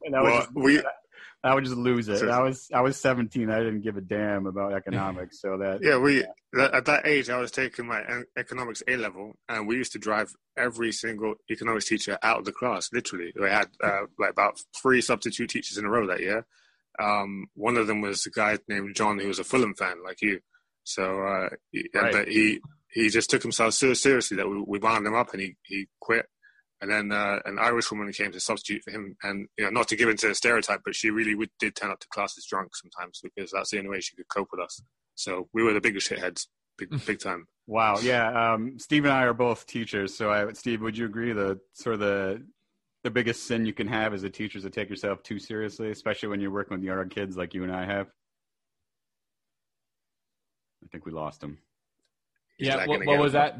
[0.03, 0.81] And I, well, just, we,
[1.43, 2.27] I would just lose it.
[2.27, 3.49] I was, I was 17.
[3.49, 5.41] I didn't give a damn about economics.
[5.41, 6.69] So that, yeah, we, yeah.
[6.73, 8.03] at that age, I was taking my
[8.37, 12.51] economics A level and we used to drive every single economics teacher out of the
[12.51, 13.31] class, literally.
[13.39, 16.45] We had uh, like about three substitute teachers in a row that year
[16.99, 20.21] um, one of them was a guy named John who was a Fulham fan like
[20.21, 20.39] you.
[20.83, 21.49] So uh,
[21.93, 22.11] right.
[22.11, 22.59] but he
[22.91, 25.87] he just took himself so seriously that we, we wound him up and he, he
[25.99, 26.25] quit.
[26.81, 29.89] And then uh, an Irish woman came to substitute for him, and you know, not
[29.89, 32.75] to give into a stereotype, but she really would, did turn up to classes drunk
[32.75, 34.81] sometimes because that's the only way she could cope with us.
[35.15, 37.47] So we were the biggest shitheads, big, big time.
[37.67, 38.53] Wow, yeah.
[38.53, 41.95] Um, Steve and I are both teachers, so I, Steve, would you agree the sort
[41.95, 42.43] of the
[43.03, 45.91] the biggest sin you can have as a teacher is to take yourself too seriously,
[45.91, 48.07] especially when you're working with younger kids like you and I have.
[50.83, 51.59] I think we lost him.
[52.57, 53.57] yeah, what, what was that?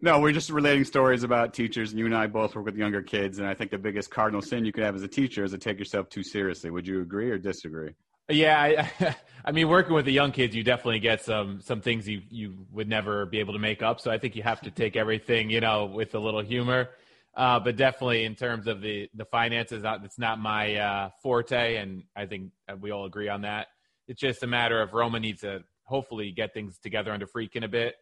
[0.00, 3.02] No, we're just relating stories about teachers, and you and I both work with younger
[3.02, 5.50] kids, and I think the biggest cardinal sin you could have as a teacher is
[5.50, 6.70] to take yourself too seriously.
[6.70, 7.94] Would you agree or disagree?
[8.28, 8.60] Yeah,
[9.00, 12.22] I, I mean, working with the young kids, you definitely get some some things you
[12.30, 14.00] you would never be able to make up.
[14.00, 16.90] So I think you have to take everything, you know, with a little humor.
[17.36, 22.04] Uh, but definitely in terms of the the finances, it's not my uh, forte, and
[22.14, 23.66] I think we all agree on that.
[24.06, 27.68] It's just a matter of Roma needs to hopefully get things together under Friedkin a
[27.68, 27.96] bit,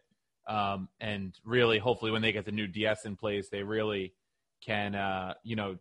[0.47, 4.13] um, and really hopefully when they get the new DS in place, they really
[4.65, 5.77] can uh, you know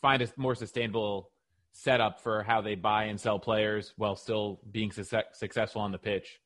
[0.00, 1.30] find a more sustainable
[1.72, 5.98] setup for how they buy and sell players while still being su- successful on the
[5.98, 6.40] pitch.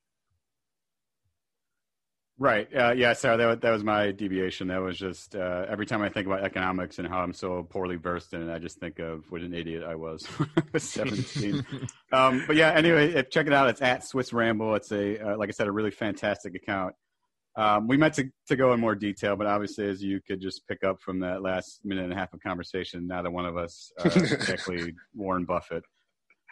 [2.37, 2.69] Right.
[2.75, 4.67] Uh, yeah, Sarah, that, that was my deviation.
[4.67, 7.95] That was just uh, every time I think about economics and how I'm so poorly
[7.95, 10.27] versed in it, I just think of what an idiot I was
[10.77, 11.64] 17.
[12.12, 13.69] um, but yeah, anyway, check it out.
[13.69, 14.75] It's at Swiss Ramble.
[14.75, 16.97] It's a, uh, like I said, a really fantastic account.
[17.57, 20.67] Um, we meant to, to go in more detail, but obviously, as you could just
[20.67, 23.93] pick up from that last minute and a half of conversation, neither one of us
[24.01, 25.85] uh, exactly Warren Buffett.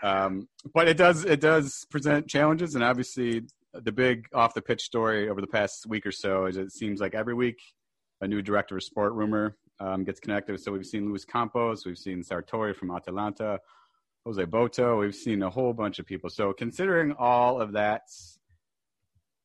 [0.02, 4.82] Um, but it does it does present challenges, and obviously the big off the pitch
[4.82, 7.58] story over the past week or so is it seems like every week
[8.20, 10.60] a new director of sport rumor um, gets connected.
[10.60, 13.58] So we've seen Luis Campos, we've seen Sartori from Atalanta,
[14.24, 16.30] Jose Boto, we've seen a whole bunch of people.
[16.30, 18.02] So considering all of that,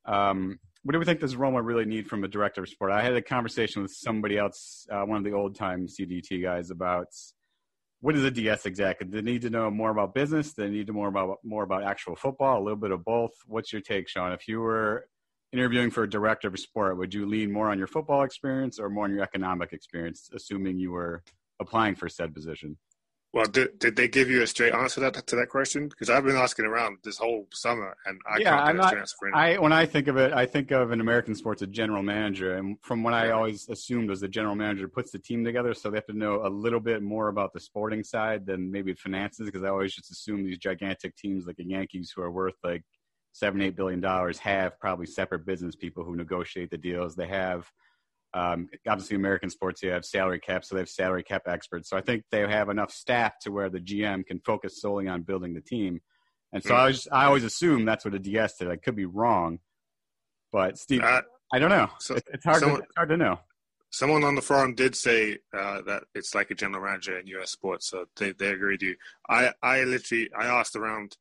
[0.06, 2.94] um, what do we think does Roma really need from a director of sport?
[2.94, 6.72] I had a conversation with somebody else, uh, one of the old time CDT guys,
[6.72, 7.08] about
[8.00, 9.06] what is a DS exactly?
[9.06, 10.54] They need to know more about business?
[10.54, 12.62] They need to more about more about actual football?
[12.62, 13.32] A little bit of both.
[13.48, 14.32] What's your take, Sean?
[14.32, 15.10] If you were
[15.52, 18.90] interviewing for a director of sport, would you lean more on your football experience or
[18.90, 21.22] more on your economic experience, assuming you were
[21.60, 22.78] applying for said position?
[23.34, 25.90] Well, did, did they give you a straight answer to that, to that question?
[25.90, 29.10] Because I've been asking around this whole summer, and I yeah, can't get I'm not,
[29.34, 32.56] I when I think of it, I think of an American sports a general manager,
[32.56, 35.90] and from what I always assumed was the general manager puts the team together, so
[35.90, 39.46] they have to know a little bit more about the sporting side than maybe finances.
[39.46, 42.84] Because I always just assume these gigantic teams like the Yankees, who are worth like
[43.34, 47.16] seven, eight billion dollars, have probably separate business people who negotiate the deals.
[47.16, 47.70] They have
[48.38, 51.90] um, obviously, American sports, you have salary cap, so they have salary cap experts.
[51.90, 55.24] So I think they have enough staff to where the GM can focus solely on
[55.24, 56.02] building the team.
[56.54, 56.78] And so mm.
[56.78, 58.70] I, was, I always assume that's what a DS did.
[58.70, 59.58] I could be wrong,
[60.52, 61.90] but Steve, uh, I don't know.
[62.00, 62.60] So it's, hard.
[62.60, 63.40] Someone, to, it's hard to know.
[63.90, 67.52] Someone on the forum did say uh, that it's like a general manager in U.S.
[67.52, 68.96] sports, so they, they agreed with you.
[69.28, 71.18] I, I literally I asked around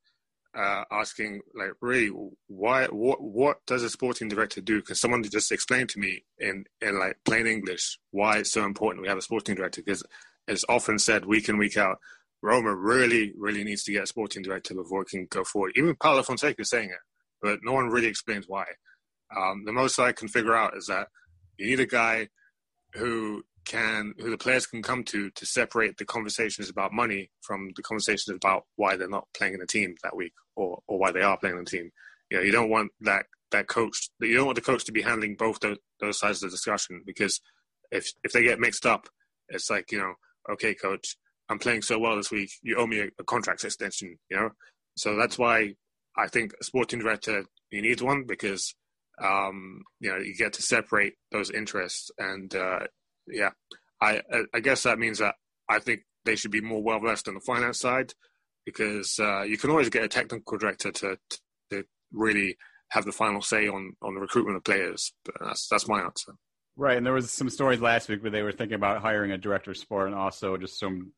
[0.57, 2.11] uh, asking like, really,
[2.47, 2.87] why?
[2.87, 4.81] What what does a sporting director do?
[4.81, 9.03] Because someone just explained to me in in like plain English why it's so important
[9.03, 9.83] we have a sporting director.
[9.83, 10.03] Because
[10.49, 11.99] it's often said week in week out,
[12.43, 15.73] Roma really really needs to get a sporting director before it can go forward.
[15.77, 16.99] Even Paulo Fonseca is saying it,
[17.43, 18.65] but no one really explains why.
[19.37, 21.09] Um, the most I can figure out is that
[21.59, 22.29] you need a guy
[22.95, 27.71] who can who the players can come to to separate the conversations about money from
[27.77, 31.13] the conversations about why they're not playing in the team that week or or why
[31.13, 31.91] they are playing in the team.
[32.31, 35.03] You know, you don't want that that coach you don't want the coach to be
[35.03, 37.41] handling both those, those sides of the discussion because
[37.91, 39.09] if if they get mixed up,
[39.49, 40.15] it's like you know,
[40.53, 41.17] okay, coach,
[41.49, 44.19] I'm playing so well this week, you owe me a, a contract extension.
[44.31, 44.51] You know,
[44.97, 45.75] so that's why
[46.17, 48.75] I think a sporting director you need one because
[49.23, 52.81] um, you know you get to separate those interests and uh,
[53.29, 53.51] yeah,
[54.01, 54.23] I
[54.55, 55.35] I guess that means that
[55.69, 58.13] I think they should be more well versed on the finance side
[58.65, 61.19] because uh, you can always get a technical director to
[61.71, 62.57] to really
[62.91, 65.13] have the final say on on the recruitment of players.
[65.25, 66.33] But that's that's my answer.
[66.77, 69.39] Right, and there was some stories last week where they were thinking about hiring a
[69.39, 71.13] director of sport and also just some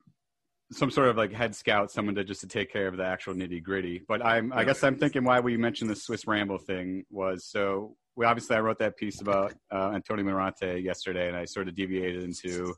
[0.71, 3.35] some sort of like head scout, someone to just to take care of the actual
[3.35, 4.03] nitty gritty.
[4.07, 7.97] But I'm I guess I'm thinking why we mentioned the Swiss Ramble thing was so
[8.18, 11.76] we obviously I wrote that piece about uh, Antonio Mirante yesterday, and I sort of
[11.76, 12.74] deviated into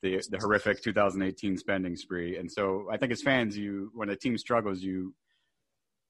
[0.00, 2.38] the the horrific 2018 spending spree.
[2.38, 5.14] And so I think as fans, you when a team struggles, you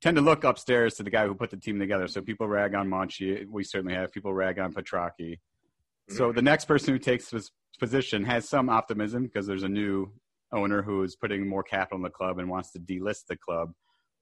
[0.00, 2.06] tend to look upstairs to the guy who put the team together.
[2.06, 3.44] So people rag on Monchi.
[3.48, 5.40] We certainly have people rag on Petracchi.
[6.08, 10.12] So the next person who takes this position has some optimism because there's a new
[10.52, 13.72] owner who is putting more capital in the club and wants to delist the club,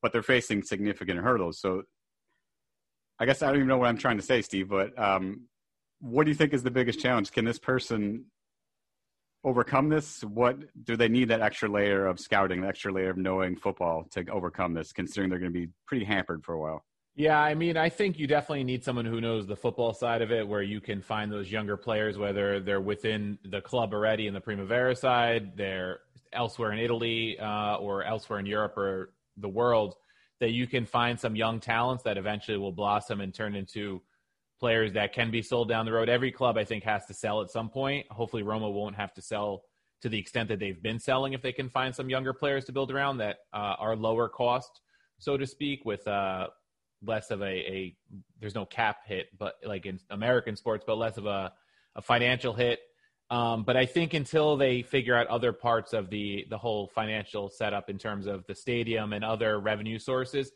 [0.00, 1.60] but they're facing significant hurdles.
[1.60, 1.82] So
[3.20, 5.42] I guess I don't even know what I'm trying to say, Steve, but um,
[6.00, 7.30] what do you think is the biggest challenge?
[7.30, 8.24] Can this person
[9.44, 10.24] overcome this?
[10.24, 14.06] What do they need that extra layer of scouting, the extra layer of knowing football
[14.12, 16.82] to overcome this, considering they're going to be pretty hampered for a while?
[17.14, 20.32] Yeah, I mean, I think you definitely need someone who knows the football side of
[20.32, 24.32] it, where you can find those younger players, whether they're within the club already in
[24.32, 25.98] the Primavera side, they're
[26.32, 29.96] elsewhere in Italy uh, or elsewhere in Europe or the world
[30.40, 34.02] that you can find some young talents that eventually will blossom and turn into
[34.58, 36.08] players that can be sold down the road.
[36.08, 38.06] Every club, I think, has to sell at some point.
[38.10, 39.62] Hopefully, Roma won't have to sell
[40.02, 42.72] to the extent that they've been selling if they can find some younger players to
[42.72, 44.80] build around that uh, are lower cost,
[45.18, 46.48] so to speak, with uh,
[47.02, 47.96] less of a, a
[48.40, 51.52] there's no cap hit, but like in American sports, but less of a,
[51.96, 52.80] a financial hit
[53.30, 57.48] um, but I think until they figure out other parts of the the whole financial
[57.48, 60.50] setup in terms of the stadium and other revenue sources,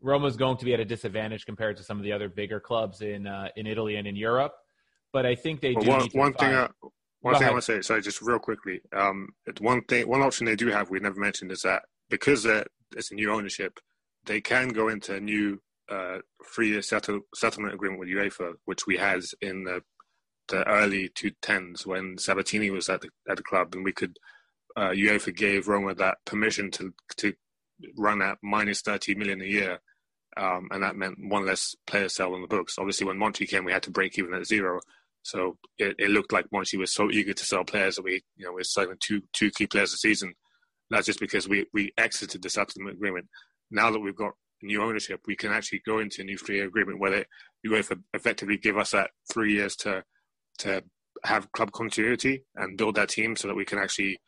[0.00, 3.00] Roma's going to be at a disadvantage compared to some of the other bigger clubs
[3.02, 4.54] in uh, in Italy and in Europe.
[5.12, 5.88] But I think they do.
[5.88, 6.68] Well, one, one thing, I,
[7.22, 8.80] one Go thing I want to say, sorry, just real quickly.
[8.92, 9.28] Um,
[9.60, 12.64] one thing, one option they do have we never mentioned is that because uh,
[12.96, 13.78] it's a new ownership,
[14.26, 16.18] they can go into a new uh,
[16.54, 19.82] three-year settle, settlement agreement with UEFA, which we had in the
[20.48, 24.18] the early 2010s when Sabatini was at the at the club, and we could
[24.76, 27.34] uh, UEFA gave Roma that permission to to
[27.96, 29.80] run at minus 30 million a year,
[30.36, 32.78] um, and that meant one less player sell on the books.
[32.78, 34.80] Obviously, when Monchi came, we had to break even at zero.
[35.22, 38.44] So it, it looked like Monchi was so eager to sell players that we, you
[38.44, 40.34] know, we're selling two two key players a season.
[40.90, 43.28] That's just because we we exited the settlement agreement.
[43.70, 47.00] Now that we've got new ownership, we can actually go into a new three-year agreement
[47.00, 47.24] where they
[47.66, 50.04] UEFA effectively give us that three years to
[50.58, 50.82] to
[51.24, 54.18] have club continuity and build that team so that we can actually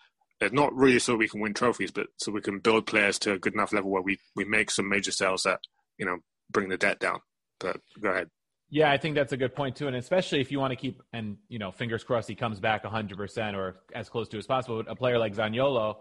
[0.40, 3.32] it's not really so we can win trophies, but so we can build players to
[3.32, 5.60] a good enough level where we, we make some major sales that,
[5.98, 6.18] you know,
[6.50, 7.20] bring the debt down.
[7.60, 8.28] But go ahead.
[8.70, 11.00] Yeah, I think that's a good point too, and especially if you want to keep
[11.12, 14.46] and you know, fingers crossed he comes back 100 percent or as close to as
[14.46, 14.82] possible.
[14.88, 15.98] A player like Zaniolo,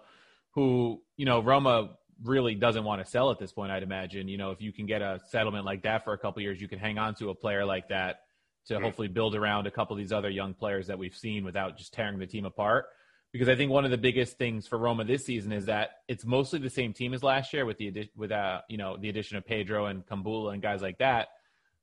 [0.56, 1.92] who you know Roma
[2.24, 3.72] really doesn't want to sell at this point.
[3.72, 6.42] I'd imagine you know if you can get a settlement like that for a couple
[6.42, 8.22] years, you can hang on to a player like that
[8.66, 8.82] to Mhm.
[8.82, 11.94] hopefully build around a couple of these other young players that we've seen without just
[11.94, 12.86] tearing the team apart.
[13.32, 16.24] Because I think one of the biggest things for Roma this season is that it's
[16.24, 19.10] mostly the same team as last year with the addi- with uh, you know the
[19.10, 21.30] addition of Pedro and Kumbulla and guys like that.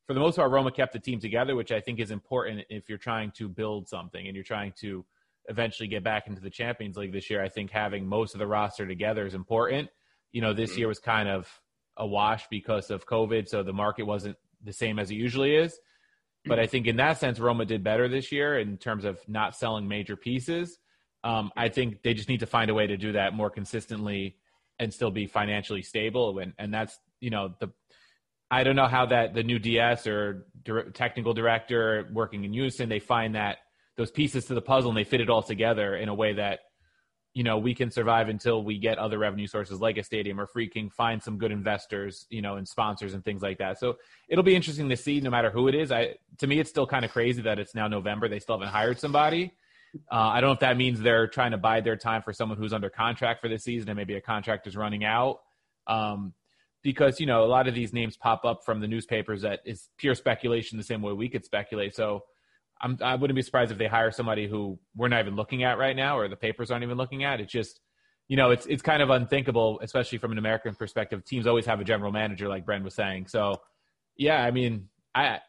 [0.06, 2.88] For the most part, Roma kept the team together, which I think is important if
[2.88, 5.04] you're trying to build something and you're trying to
[5.48, 7.42] eventually get back into the Champions League this year.
[7.42, 9.88] I think having most of the roster together is important.
[10.32, 10.78] You know, this Mhm.
[10.78, 11.60] year was kind of
[11.96, 15.80] a wash because of COVID, so the market wasn't the same as it usually is.
[16.46, 19.56] But I think in that sense, Roma did better this year in terms of not
[19.56, 20.78] selling major pieces.
[21.22, 24.36] Um, I think they just need to find a way to do that more consistently
[24.78, 26.38] and still be financially stable.
[26.38, 27.70] And, and that's, you know, the,
[28.50, 30.46] I don't know how that the new DS or
[30.94, 33.58] technical director working in unison, they find that
[33.96, 36.60] those pieces to the puzzle and they fit it all together in a way that
[37.32, 40.46] you know, we can survive until we get other revenue sources like a stadium or
[40.46, 43.78] freaking find some good investors, you know, and sponsors and things like that.
[43.78, 45.92] So it'll be interesting to see no matter who it is.
[45.92, 48.28] I to me it's still kind of crazy that it's now November.
[48.28, 49.52] They still haven't hired somebody.
[50.10, 52.58] Uh, I don't know if that means they're trying to bide their time for someone
[52.58, 55.40] who's under contract for this season and maybe a contract is running out.
[55.86, 56.34] Um,
[56.82, 59.88] because, you know, a lot of these names pop up from the newspapers that is
[59.98, 61.94] pure speculation the same way we could speculate.
[61.94, 62.24] So
[62.80, 65.78] I'm, I wouldn't be surprised if they hire somebody who we're not even looking at
[65.78, 67.40] right now, or the papers aren't even looking at.
[67.40, 67.80] It's just,
[68.28, 71.24] you know, it's it's kind of unthinkable, especially from an American perspective.
[71.24, 73.26] Teams always have a general manager, like Bren was saying.
[73.26, 73.60] So,
[74.16, 75.40] yeah, I mean, I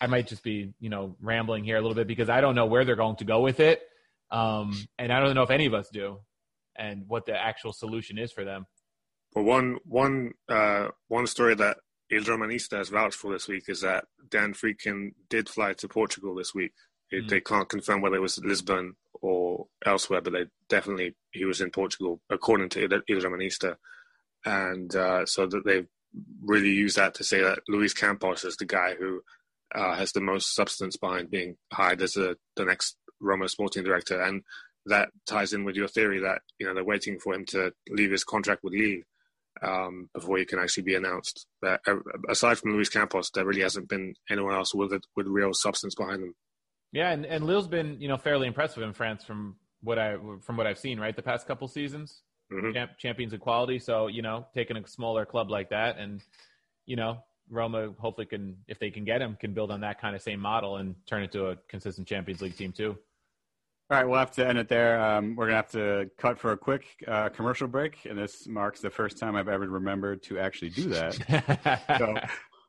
[0.00, 2.66] I might just be you know rambling here a little bit because I don't know
[2.66, 3.82] where they're going to go with it,
[4.30, 6.18] um, and I don't know if any of us do,
[6.76, 8.66] and what the actual solution is for them.
[9.34, 11.78] But one one uh, one story that
[12.10, 16.34] Il Romanista has vouched for this week is that Dan Friedkin did fly to Portugal
[16.34, 16.72] this week.
[17.12, 17.28] Mm.
[17.28, 21.70] They can't confirm whether it was Lisbon or elsewhere, but they definitely he was in
[21.70, 23.76] Portugal, according to Il Romanista.
[24.44, 25.88] And uh, so that they've
[26.44, 29.22] really use that to say that Luis Campos is the guy who
[29.74, 34.20] uh, has the most substance behind being hired as a, the next Roma sporting director.
[34.20, 34.42] And
[34.86, 38.10] that ties in with your theory that you know they're waiting for him to leave
[38.10, 39.02] his contract with Lille
[39.62, 41.46] um, before he can actually be announced.
[41.60, 41.96] But uh,
[42.28, 45.94] aside from Luis Campos, there really hasn't been anyone else with it, with real substance
[45.94, 46.34] behind them.
[46.92, 50.56] Yeah, and, and Lille's been you know fairly impressive in France from what I from
[50.56, 52.72] what I've seen right the past couple seasons, mm-hmm.
[52.72, 53.78] Champ, champions of quality.
[53.78, 56.22] So you know taking a smaller club like that, and
[56.86, 57.18] you know
[57.50, 60.40] Roma hopefully can if they can get him can build on that kind of same
[60.40, 62.96] model and turn it to a consistent Champions League team too.
[63.94, 65.00] All right, we'll have to end it there.
[65.00, 68.48] Um, we're going to have to cut for a quick uh, commercial break, and this
[68.48, 71.84] marks the first time I've ever remembered to actually do that.
[71.98, 72.16] so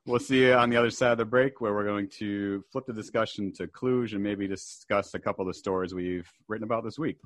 [0.05, 2.85] we'll see you on the other side of the break, where we're going to flip
[2.85, 6.83] the discussion to Cluj and maybe discuss a couple of the stories we've written about
[6.83, 7.17] this week.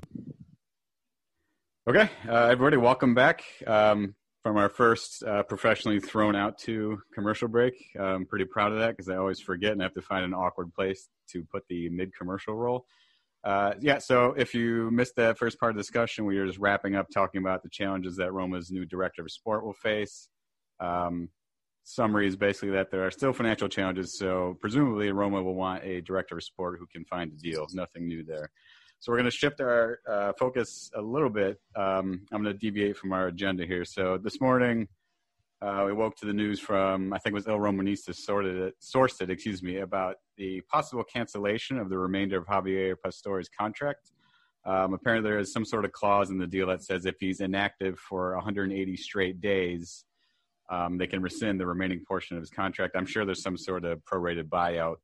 [1.85, 7.49] Okay, uh, everybody, welcome back um, from our first uh, professionally thrown out to commercial
[7.49, 7.73] break.
[7.99, 10.33] I'm pretty proud of that because I always forget and I have to find an
[10.33, 12.85] awkward place to put the mid commercial roll.
[13.43, 16.59] Uh, yeah, so if you missed that first part of the discussion, we were just
[16.59, 20.27] wrapping up talking about the challenges that Roma's new director of sport will face.
[20.79, 21.29] Um,
[21.83, 26.01] summary is basically that there are still financial challenges, so presumably Roma will want a
[26.01, 27.65] director of sport who can find a deal.
[27.73, 28.49] Nothing new there.
[28.99, 31.57] So we're going to shift our uh, focus a little bit.
[31.77, 33.85] Um, I'm going to deviate from our agenda here.
[33.85, 34.89] So this morning,
[35.61, 38.75] uh, we woke to the news from I think it was Il Romanista sorted it,
[38.81, 44.11] sourced it, excuse me, about the possible cancellation of the remainder of Javier Pastore's contract.
[44.65, 47.41] Um, apparently, there is some sort of clause in the deal that says if he's
[47.41, 50.05] inactive for 180 straight days,
[50.69, 52.95] um, they can rescind the remaining portion of his contract.
[52.95, 54.97] I'm sure there's some sort of prorated buyout.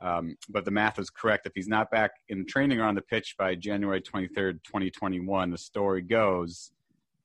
[0.00, 1.46] Um, but the math is correct.
[1.46, 5.58] If he's not back in training or on the pitch by January 23rd, 2021, the
[5.58, 6.72] story goes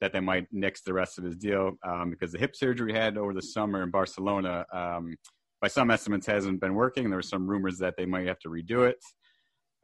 [0.01, 2.97] that they might nix the rest of his deal um, because the hip surgery he
[2.97, 5.15] had over the summer in Barcelona, um,
[5.61, 7.09] by some estimates, hasn't been working.
[7.09, 8.97] There were some rumors that they might have to redo it.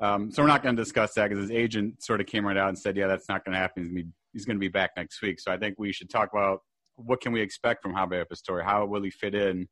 [0.01, 2.57] Um, so we're not going to discuss that because his agent sort of came right
[2.57, 4.11] out and said, "Yeah, that's not going to happen.
[4.33, 6.61] He's going to be back next week." So I think we should talk about
[6.95, 8.63] what can we expect from Javier Pastore.
[8.63, 9.67] How will he fit in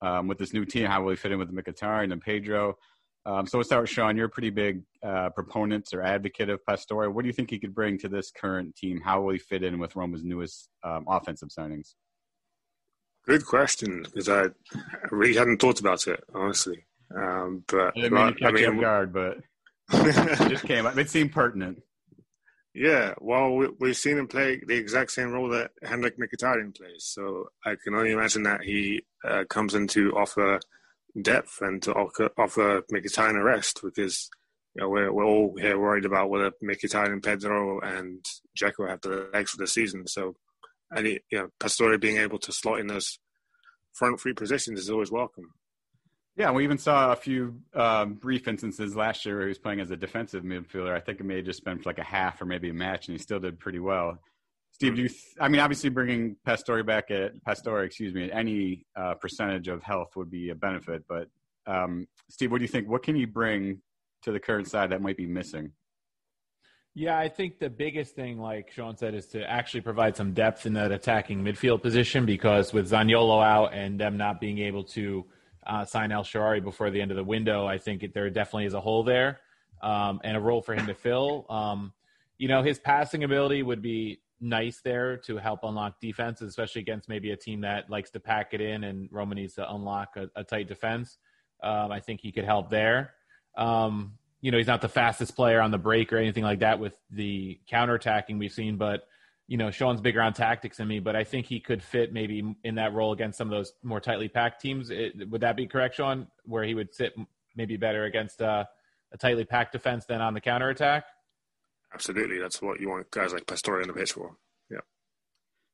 [0.00, 0.86] um, with this new team?
[0.86, 2.74] How will he fit in with Mkhitaryan and Pedro?
[3.26, 4.16] Um, so we'll start with Sean.
[4.16, 7.10] You're a pretty big uh, proponent or advocate of Pastore.
[7.10, 9.00] What do you think he could bring to this current team?
[9.00, 11.94] How will he fit in with Roma's newest um, offensive signings?
[13.26, 14.48] Good question, because I
[15.10, 16.84] really hadn't thought about it honestly.
[17.16, 19.38] Um, but I didn't mean catch I mean, guard, but
[19.92, 20.98] it just came up.
[20.98, 21.82] It seemed pertinent.
[22.74, 27.04] Yeah, well, we, have seen him play the exact same role that Henrikh Mkhitaryan plays,
[27.04, 30.58] so I can only imagine that he uh, comes in to offer
[31.20, 34.28] depth and to offer, Mkhitaryan a rest because
[34.74, 38.24] you know we're we're all here worried about whether Mkhitaryan, Pedro, and
[38.58, 40.06] Dzeko have the legs for the season.
[40.06, 40.36] So,
[40.94, 43.18] any you know Pastore being able to slot in those
[43.92, 45.50] front three positions is always welcome.
[46.36, 49.78] Yeah, we even saw a few um, brief instances last year where he was playing
[49.78, 50.92] as a defensive midfielder.
[50.92, 53.06] I think it may have just been for like a half or maybe a match,
[53.06, 54.18] and he still did pretty well.
[54.74, 55.08] Steve, do you?
[55.08, 59.68] Th- I mean, obviously, bringing Pastore back at Pastore, excuse me, at any uh, percentage
[59.68, 61.04] of health would be a benefit.
[61.08, 61.28] But
[61.66, 62.88] um, Steve, what do you think?
[62.88, 63.80] What can you bring
[64.22, 65.70] to the current side that might be missing?
[66.92, 70.66] Yeah, I think the biggest thing, like Sean said, is to actually provide some depth
[70.66, 75.24] in that attacking midfield position because with Zaniolo out and them not being able to
[75.66, 78.74] uh, sign El Shaarawy before the end of the window, I think there definitely is
[78.74, 79.40] a hole there
[79.82, 81.46] um, and a role for him to fill.
[81.48, 81.92] Um,
[82.38, 87.08] you know, his passing ability would be nice there to help unlock defenses, especially against
[87.08, 90.28] maybe a team that likes to pack it in and Roma needs to unlock a,
[90.36, 91.18] a tight defense.
[91.62, 93.14] Um, I think he could help there.
[93.56, 96.78] Um, you know, he's not the fastest player on the break or anything like that
[96.78, 99.08] with the counterattacking we've seen, but
[99.46, 102.54] you know, Sean's bigger on tactics than me, but I think he could fit maybe
[102.64, 104.90] in that role against some of those more tightly packed teams.
[104.90, 106.26] It, would that be correct, Sean?
[106.44, 107.14] Where he would sit
[107.54, 108.64] maybe better against uh,
[109.12, 111.04] a tightly packed defense than on the counterattack?
[111.94, 112.38] Absolutely.
[112.38, 114.36] That's what you want guys like Pastore in the pitch for.
[114.70, 114.78] Yeah.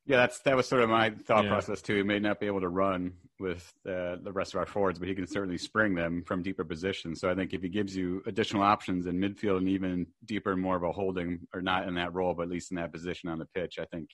[0.07, 1.51] Yeah, that's that was sort of my thought Yeah.
[1.51, 1.97] process too.
[1.97, 5.09] He may not be able to run with uh, the rest of our forwards, but
[5.09, 7.21] he can certainly spring them from deeper positions.
[7.21, 10.61] So I think if he gives you additional options in midfield and even deeper, and
[10.61, 13.31] more of a holding or not in that role, but at least in that position
[13.31, 14.11] on the pitch, I think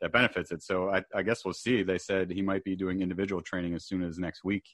[0.00, 0.62] that benefits it.
[0.62, 1.82] So I, I guess we'll see.
[1.82, 4.64] They said he might be doing individual training as soon as next week.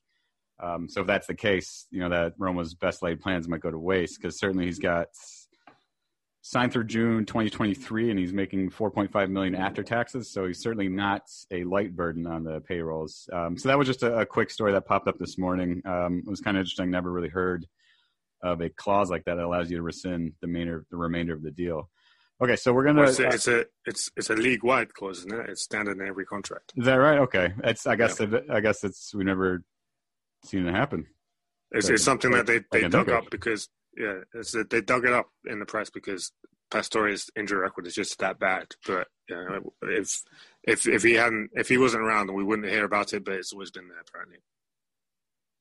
[0.61, 3.71] Um, so if that's the case, you know that Roma's best laid plans might go
[3.71, 5.09] to waste because certainly he's got
[6.49, 10.31] signed through June 2023, and he's making 4.5 million after taxes.
[10.31, 13.29] So he's certainly not a light burden on the payrolls.
[13.31, 15.83] Um, so that was just a, a quick story that popped up this morning.
[15.85, 16.91] Um, it was kind of interesting.
[16.91, 17.67] Never really heard
[18.43, 21.43] of a clause like that that allows you to rescind the, main, the remainder of
[21.43, 21.91] the deal.
[22.41, 23.01] Okay, so we're gonna.
[23.01, 25.51] Well, it's, a, it's a it's it's a league wide clause, isn't it?
[25.51, 26.73] It's standard in every contract.
[26.77, 27.19] is that right?
[27.19, 27.85] Okay, it's.
[27.85, 28.21] I guess.
[28.21, 29.13] It, I guess it's.
[29.13, 29.65] We never
[30.45, 31.09] seen it happen.
[31.73, 33.69] It's, it's something that they, they dug up because
[33.99, 36.33] yeah, it's that they dug it up in the press because
[36.71, 38.69] Pastore's injury record is just that bad.
[38.87, 40.23] But you know, if
[40.63, 43.25] if if he hadn't if he wasn't around, we wouldn't hear about it.
[43.25, 44.39] But it's always been there apparently.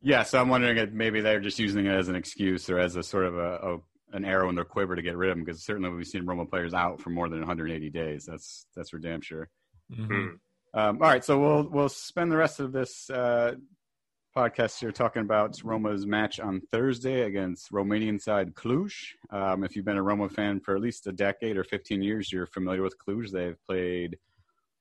[0.02, 2.96] Yeah, so I'm wondering if maybe they're just using it as an excuse or as
[2.96, 3.78] a sort of a, a
[4.14, 6.46] an arrow in their quiver to get rid of him because certainly we've seen Roma
[6.46, 8.26] players out for more than 180 days.
[8.26, 9.50] That's that's for damn sure.
[9.92, 10.08] Mhm.
[10.08, 10.30] Mm.
[10.74, 13.56] Um, all right, so we'll we'll spend the rest of this uh,
[14.38, 18.94] podcast here talking about Roma's match on Thursday against Romanian side Cluj.
[19.32, 22.32] Um, if you've been a Roma fan for at least a decade or 15 years,
[22.32, 23.32] you're familiar with Cluj.
[23.32, 24.20] They've played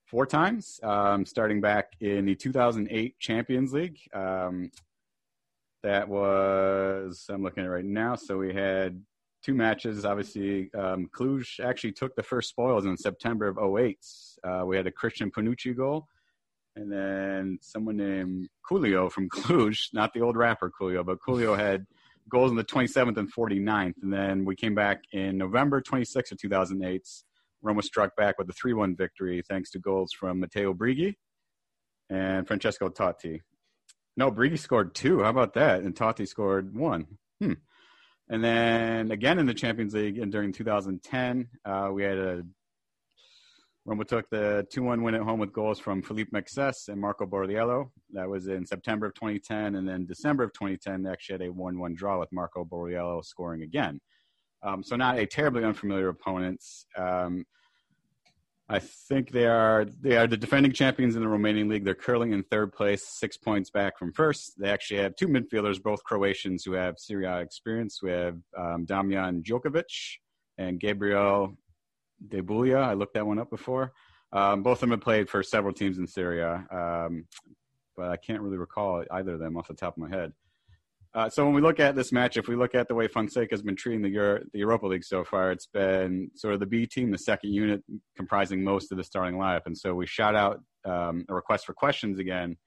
[0.05, 3.99] four times, um, starting back in the 2008 Champions League.
[4.13, 4.71] Um,
[5.83, 8.15] that was I'm looking at right now.
[8.15, 9.03] So we had
[9.43, 10.05] two matches.
[10.05, 13.99] Obviously, um, Cluj actually took the first spoils in September of 08.
[14.45, 16.09] Uh, we had a Christian Panucci goal,
[16.77, 21.87] and then someone named Culio from Cluj, not the old rapper Coolio, but Culio had
[22.29, 23.95] goals in the 27th and 49th.
[24.03, 27.03] And then we came back in November 26th of 2008.
[27.63, 31.15] Roma struck back with a 3 1 victory thanks to goals from Matteo Brighi
[32.11, 33.41] and Francesco Totti.
[34.17, 35.23] No, Brighi scored two.
[35.23, 35.81] How about that?
[35.81, 37.07] And Totti scored one.
[37.41, 37.55] Hmm.
[38.29, 42.43] And then again in the Champions League and during 2010, uh, we had a
[43.87, 47.25] Roma took the 2 1 win at home with goals from Philippe Mexes and Marco
[47.25, 47.91] Borriello.
[48.13, 49.77] That was in September of 2010.
[49.77, 53.25] And then December of 2010, they actually had a 1 1 draw with Marco Borriello
[53.25, 54.01] scoring again.
[54.65, 56.87] Um, so, not a terribly unfamiliar opponents.
[56.97, 57.45] Um,
[58.69, 61.85] I think they are they are the defending champions in the Romanian league.
[61.85, 64.59] They're curling in third place, six points back from first.
[64.59, 68.03] They actually have two midfielders, both Croatians, who have Serie A experience.
[68.03, 69.85] We have um, Damjan Djokovic
[70.59, 71.57] and Gabriel
[72.29, 72.83] Debeljuh.
[72.83, 73.93] I looked that one up before.
[74.33, 77.27] Um, both of them have played for several teams in Serie A, um,
[77.97, 80.33] but I can't really recall either of them off the top of my head.
[81.15, 83.49] Uh, so when we look at this match, if we look at the way Fonseca
[83.51, 86.67] has been treating the, Euro- the Europa League so far, it's been sort of the
[86.67, 87.83] B team, the second unit,
[88.17, 89.63] comprising most of the starting lineup.
[89.65, 92.59] And so we shout out um, a request for questions again,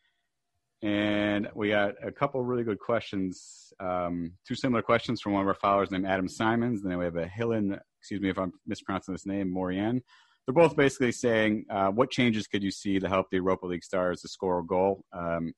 [0.81, 5.47] and we got a couple really good questions, um, two similar questions from one of
[5.47, 6.81] our followers named Adam Simons.
[6.81, 10.01] And then we have a Hillen, excuse me if I'm mispronouncing this name, Morian.
[10.45, 13.83] They're both basically saying, uh, what changes could you see to help the Europa League
[13.83, 15.03] stars to score a goal?
[15.11, 15.53] Um,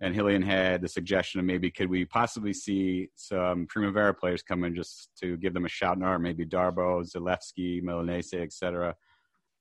[0.00, 4.64] and Hillian had the suggestion of maybe could we possibly see some Primavera players come
[4.64, 8.94] in just to give them a shout in arm, maybe Darboe, Zalewski, Milanese, etc.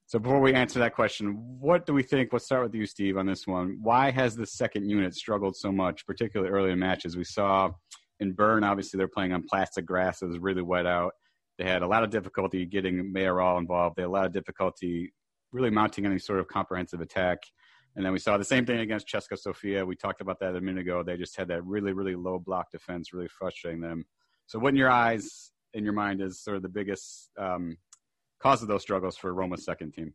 [0.07, 2.31] So before we answer that question, what do we think?
[2.31, 3.77] Let's start with you, Steve, on this one.
[3.81, 7.17] Why has the second unit struggled so much, particularly early in matches?
[7.17, 7.71] We saw
[8.21, 10.21] in Bern, obviously they're playing on plastic grass.
[10.21, 11.11] It was really wet out.
[11.57, 13.97] They had a lot of difficulty getting Mayoral involved.
[13.97, 15.11] They had a lot of difficulty
[15.51, 17.39] really mounting any sort of comprehensive attack.
[17.97, 19.85] And then we saw the same thing against CSKA Sofia.
[19.85, 21.03] We talked about that a minute ago.
[21.03, 24.05] They just had that really, really low block defense, really frustrating them.
[24.45, 27.75] So, what in your eyes, in your mind, is sort of the biggest um,
[28.39, 30.13] cause of those struggles for Roma's second team?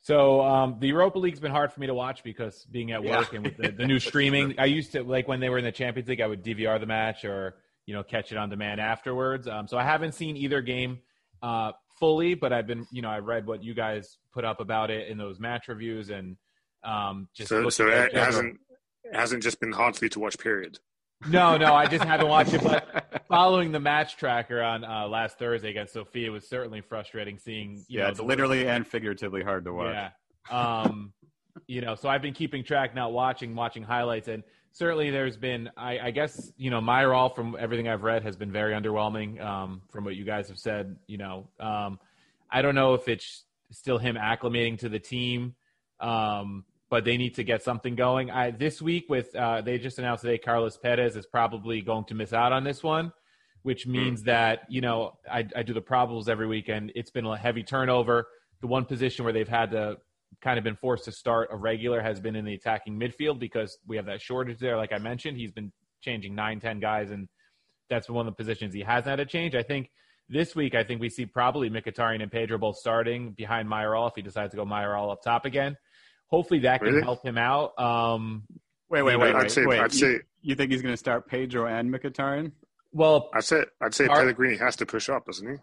[0.00, 3.32] So um, the Europa League's been hard for me to watch because being at work
[3.32, 3.36] Yeah.
[3.38, 5.72] and with the, the new streaming, I used to like when they were in the
[5.72, 7.56] Champions League, I would DVR the match or
[7.86, 9.48] you know catch it on demand afterwards.
[9.48, 10.98] Um, so I haven't seen either game
[11.42, 14.90] uh, fully, but I've been you know I read what you guys put up about
[14.90, 16.36] it in those match reviews and
[16.84, 18.60] um, just So, so it hasn't
[19.04, 20.38] it hasn't just been hard for you to watch.
[20.38, 20.78] Period.
[21.26, 22.62] No, no, I just haven't watched it.
[22.62, 27.38] But following the match tracker on uh, last Thursday against Sofia was certainly frustrating.
[27.38, 29.94] Seeing you yeah, know, it's literally and figuratively hard to watch.
[29.94, 30.10] Yeah.
[30.50, 31.12] Um,
[31.66, 35.70] you know, so I've been keeping track, not watching, watching highlights, and certainly there's been
[35.76, 39.82] I, I guess you know Mayoral from everything I've read has been very underwhelming um,
[39.90, 40.96] from what you guys have said.
[41.08, 41.98] You know, um,
[42.50, 45.54] I don't know if it's still him acclimating to the team,
[46.00, 48.30] um, but they need to get something going.
[48.30, 52.14] I, this week with uh, they just announced today Carlos Perez is probably going to
[52.14, 53.12] miss out on this one,
[53.62, 53.92] which Hmm.
[53.92, 56.92] means that you know I, I do the probables every weekend.
[56.94, 58.26] It's been a heavy turnover.
[58.60, 59.98] The one position where they've had to
[60.40, 63.78] kind of been forced to start a regular has been in the attacking midfield because
[63.86, 64.76] we have that shortage there.
[64.76, 67.28] Like I mentioned, he's been changing nine, ten guys, and
[67.88, 69.54] that's one of the positions he hasn't had to change.
[69.54, 69.90] I think
[70.28, 74.14] this week, I think we see probably Mkhitaryan and Pedro both starting behind Mayoral if
[74.14, 75.76] he decides to go Mayoral up top again.
[76.28, 77.02] Hopefully that can Really?
[77.02, 77.78] help him out.
[77.78, 78.44] Um,
[78.90, 79.50] Wait, wait, I'd wait, wait.
[79.50, 79.80] say- wait.
[79.80, 82.52] I'd you, say- you think he's going to start Pedro and Mkhitaryan?
[82.92, 85.56] well, I'd say I'd say Are- Pellegrini has to push up, doesn't he?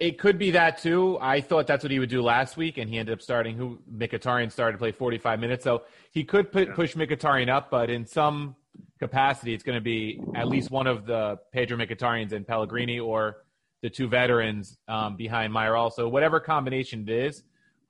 [0.00, 1.18] It could be that too.
[1.20, 3.56] I thought that's what he would do last week, and he ended up starting.
[3.56, 6.74] Who Mkhitaryan started to play 45 minutes, so he could put, Yeah.
[6.74, 8.56] push Mkhitaryan up, but in some
[8.98, 13.44] capacity, it's going to be at least one of the Pedro Mkhitaryan's and Pellegrini, or
[13.82, 15.90] the two veterans um, behind Mayoral.
[15.90, 17.42] So whatever combination it is,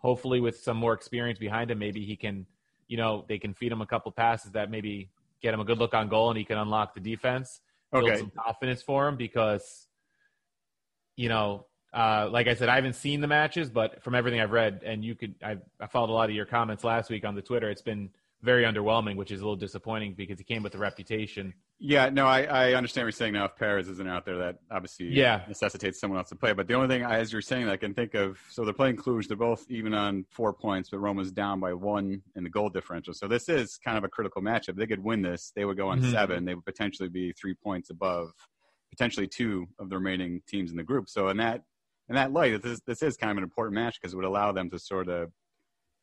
[0.04, 2.46] hopefully with some more experience behind him, maybe he can,
[2.88, 5.08] you know, they can feed him a couple passes that maybe
[5.40, 7.60] get him a good look on goal, and he can unlock the defense,
[7.92, 8.18] build Okay.
[8.18, 9.88] some confidence for him because
[11.16, 14.50] you know, uh, like I said, I haven't seen the matches, but from everything I've
[14.50, 17.34] read, and you could, I, I followed a lot of your comments last week on
[17.36, 17.70] the Twitter.
[17.70, 18.10] It's been
[18.44, 21.54] very underwhelming, which is a little disappointing because he came with a reputation.
[21.78, 23.46] Yeah, no, I, I understand what you're saying now.
[23.46, 25.42] If Perez isn't out there, that obviously Yeah.
[25.48, 26.52] necessitates someone else to play.
[26.52, 28.96] But the only thing, I- as you're saying, I can think of, so they're playing
[28.96, 29.26] Cluj.
[29.26, 33.14] They're both even on four points, but Roma's down by one in the goal differential.
[33.14, 34.76] So this is kind of a critical matchup.
[34.76, 35.50] They could win this.
[35.56, 36.10] They would go on Mhm.
[36.12, 36.44] seven.
[36.44, 38.30] They would potentially be three points above,
[38.90, 41.08] potentially two of the remaining teams in the group.
[41.08, 41.62] So in that
[42.10, 44.52] in that light, this, this is kind of an important match because it would allow
[44.52, 45.32] them to sort of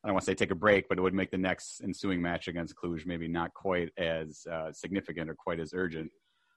[0.02, 2.20] I don't want to say take a break, but it would make the next ensuing
[2.20, 6.10] match against Cluj maybe not quite as uh, significant or quite as urgent.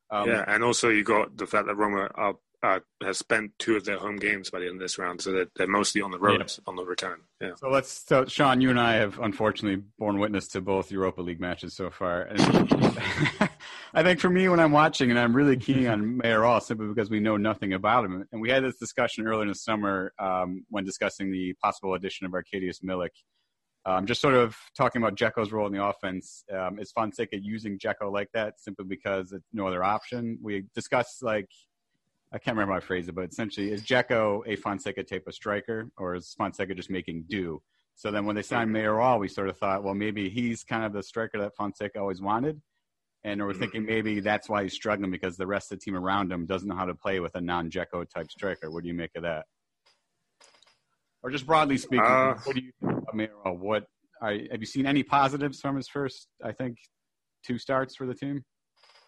[0.09, 3.75] Um, yeah, and also you got the fact that Roma are, uh, has spent two
[3.75, 6.11] of their home games by the end of this round, so they're, they're mostly on
[6.11, 7.19] the road on the return.
[7.41, 8.03] Yeah, So let's.
[8.07, 11.89] So Sean, you and I have unfortunately borne witness to both Europa League matches so
[11.89, 12.21] far.
[12.21, 12.39] And
[13.95, 16.87] I think for me, when I'm watching, and I'm really keen on Mayor Mayoral simply
[16.87, 18.27] because we know nothing about him.
[18.33, 22.25] And we had this discussion earlier in the summer um, when discussing the possible addition
[22.25, 23.11] of Arkadiusz Milik.
[23.85, 26.43] Um, just sort of talking about Dzeko's role in the offense.
[26.51, 30.39] Um, is Fonseca using Dzeko like that simply because it's no other option?
[30.41, 31.47] We discussed like
[32.33, 35.33] I can't remember how I phrased it, but essentially, is Dzeko a Fonseca type of
[35.33, 37.61] striker, or is Fonseca just making do?
[37.95, 40.91] So then, when they signed Mayoral, we sort of thought, well, maybe he's kind of
[40.91, 42.61] the striker that Fonseca always wanted,
[43.25, 46.31] and we're thinking maybe that's why he's struggling because the rest of the team around
[46.31, 48.69] him doesn't know how to play with a non-Dzeko type striker.
[48.69, 49.45] What do you make of that?
[51.23, 53.59] Or just broadly speaking, Uh, what do you think about?
[53.59, 53.85] What
[54.21, 56.27] are, have you seen any positives from his first?
[56.43, 56.77] I think
[57.43, 58.43] two starts for the team.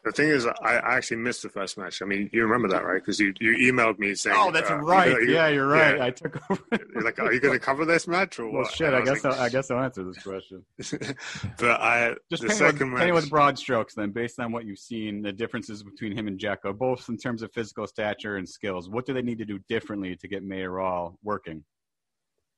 [0.07, 2.01] The thing is, I, I actually missed the first match.
[2.01, 3.01] I mean, you remember that, right?
[3.01, 5.11] Because you, you emailed me saying, Oh, that's uh, right.
[5.11, 5.97] you- you- yeah, you're right.
[5.97, 6.05] yeah.
[6.05, 6.61] I took over.
[6.93, 8.71] You're like, are you going to cover this match or well, what?
[8.71, 8.87] shit.
[8.87, 10.63] And I guess like, I'll, I guess I'll answer this question.
[11.59, 14.79] but I Just the second with, paint with broad strokes, then, based on what you've
[14.79, 18.89] seen, the differences between him and Dzeko, both in terms of physical stature and skills.
[18.89, 21.65] What do they need to do differently to get Mayoral working?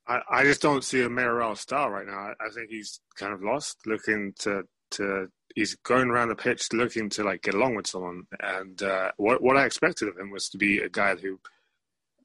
[0.08, 2.14] I, I just don't see a Mayoral style right now.
[2.14, 6.72] I, I think he's kind of lost, looking to to he's going around the pitch
[6.74, 8.24] looking to like get along with someone.
[8.40, 11.40] And uh, what what I expected of him was to be a guy who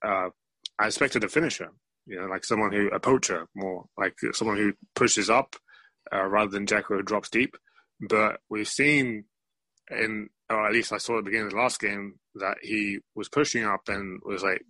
[0.05, 0.31] uh,
[0.79, 1.71] I expected a finisher,
[2.07, 5.57] you know, like someone who a poacher more, like someone who pushes up
[6.13, 7.57] uh, rather than Dzeko who drops deep.
[8.01, 9.25] But we've seen
[9.91, 12.99] in, or at least I saw at the beginning of the last game that he
[13.15, 14.63] was pushing up and was like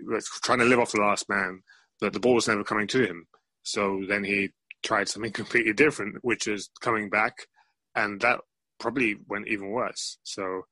[0.42, 1.62] trying to live off the last man,
[2.00, 3.26] but the ball was never coming to him.
[3.62, 4.50] So then he
[4.84, 7.46] tried something completely different, which is coming back,
[7.94, 8.40] and that
[8.78, 10.18] probably went even worse.
[10.22, 10.62] So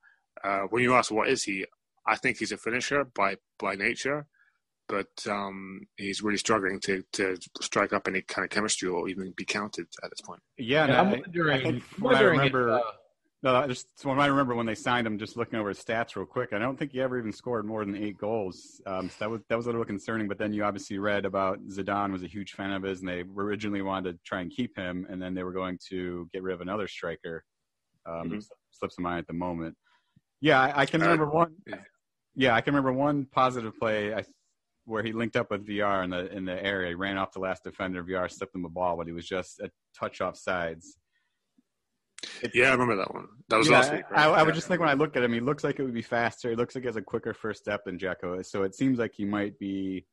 [0.44, 1.66] uh, when you ask what is he,
[2.06, 4.26] I think he's a finisher by by nature,
[4.88, 9.32] but um, he's really struggling to to strike up any kind of chemistry or even
[9.36, 10.40] be counted at this point.
[10.58, 12.80] Yeah, And no, I'm wondering, I think I'm when I wondering if, remember, uh,
[13.43, 16.14] no, I just when I remember when they signed him, just looking over his stats
[16.14, 18.80] real quick, I don't think he ever even scored more than eight goals.
[18.86, 20.28] Um, so that was that was a little concerning.
[20.28, 23.24] But then you obviously read about Zidane was a huge fan of his, and they
[23.36, 26.55] originally wanted to try and keep him, and then they were going to get rid
[26.55, 27.45] of another striker.
[28.07, 28.45] Um, Mhm.
[28.70, 29.76] Slips of mind at the moment.
[30.40, 31.57] Yeah, I, I can Uh, remember one.
[31.66, 31.82] yeah.
[32.34, 34.24] Yeah, I can remember one positive play I,
[34.86, 36.88] where he linked up with Villar in the in the area.
[36.88, 38.03] He ran off the last defender.
[38.03, 40.97] Villar slipped him a ball, but he was just a touch off sides.
[42.54, 43.28] Yeah, I remember that one.
[43.48, 44.10] That was Yeah, last week.
[44.10, 44.20] Right?
[44.20, 44.42] I, I Yeah.
[44.44, 46.50] would just think when I look at him, he looks like it would be faster.
[46.50, 48.50] He looks like he has a quicker first step than Dzeko is.
[48.50, 50.06] So it seems like he might be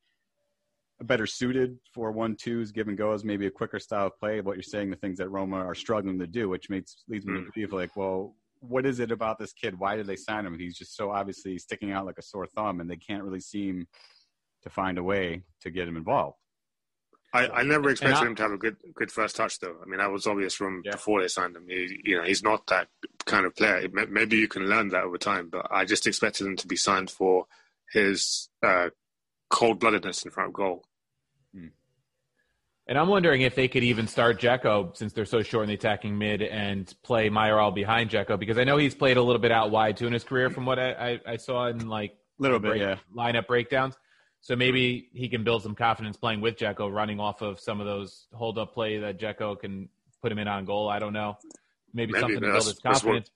[1.01, 4.41] better suited for one twos, give and goes, maybe a quicker style of play.
[4.41, 7.33] What you're saying, the things that Roma are struggling to do, which makes leads me
[7.35, 7.53] to Mm.
[7.53, 9.79] believe like, well, what is it about this kid?
[9.79, 10.59] Why did they sign him?
[10.59, 13.87] He's just so obviously sticking out like a sore thumb, and they can't really seem
[14.63, 16.37] to find a way to get him involved.
[17.31, 19.77] I, I never expected I- him to have a good good first touch, though.
[19.81, 20.93] I mean, that was obvious from Yeah.
[20.93, 21.65] before they signed him.
[21.67, 22.87] He, you know, he's not that
[23.25, 23.87] kind of player.
[24.09, 27.11] Maybe you can learn that over time, but I just expected him to be signed
[27.11, 27.45] for
[27.91, 28.89] his uh,
[29.49, 30.83] cold bloodedness in front of goal.
[32.87, 35.75] And I'm wondering if they could even start Dzeko since they're so short in the
[35.75, 39.51] attacking mid and play Mayoral behind Dzeko because I know he's played a little bit
[39.51, 42.57] out wide too in his career from what I, I, I saw in like Little
[42.57, 42.95] bit, break- yeah.
[43.15, 43.95] lineup breakdowns.
[44.41, 47.85] So maybe he can build some confidence playing with Dzeko, running off of some of
[47.85, 49.89] those hold up play that Dzeko can
[50.21, 50.89] put him in on goal.
[50.89, 51.37] I don't know.
[51.93, 53.31] Maybe, Maybe, something to build that's- his that's what- confidence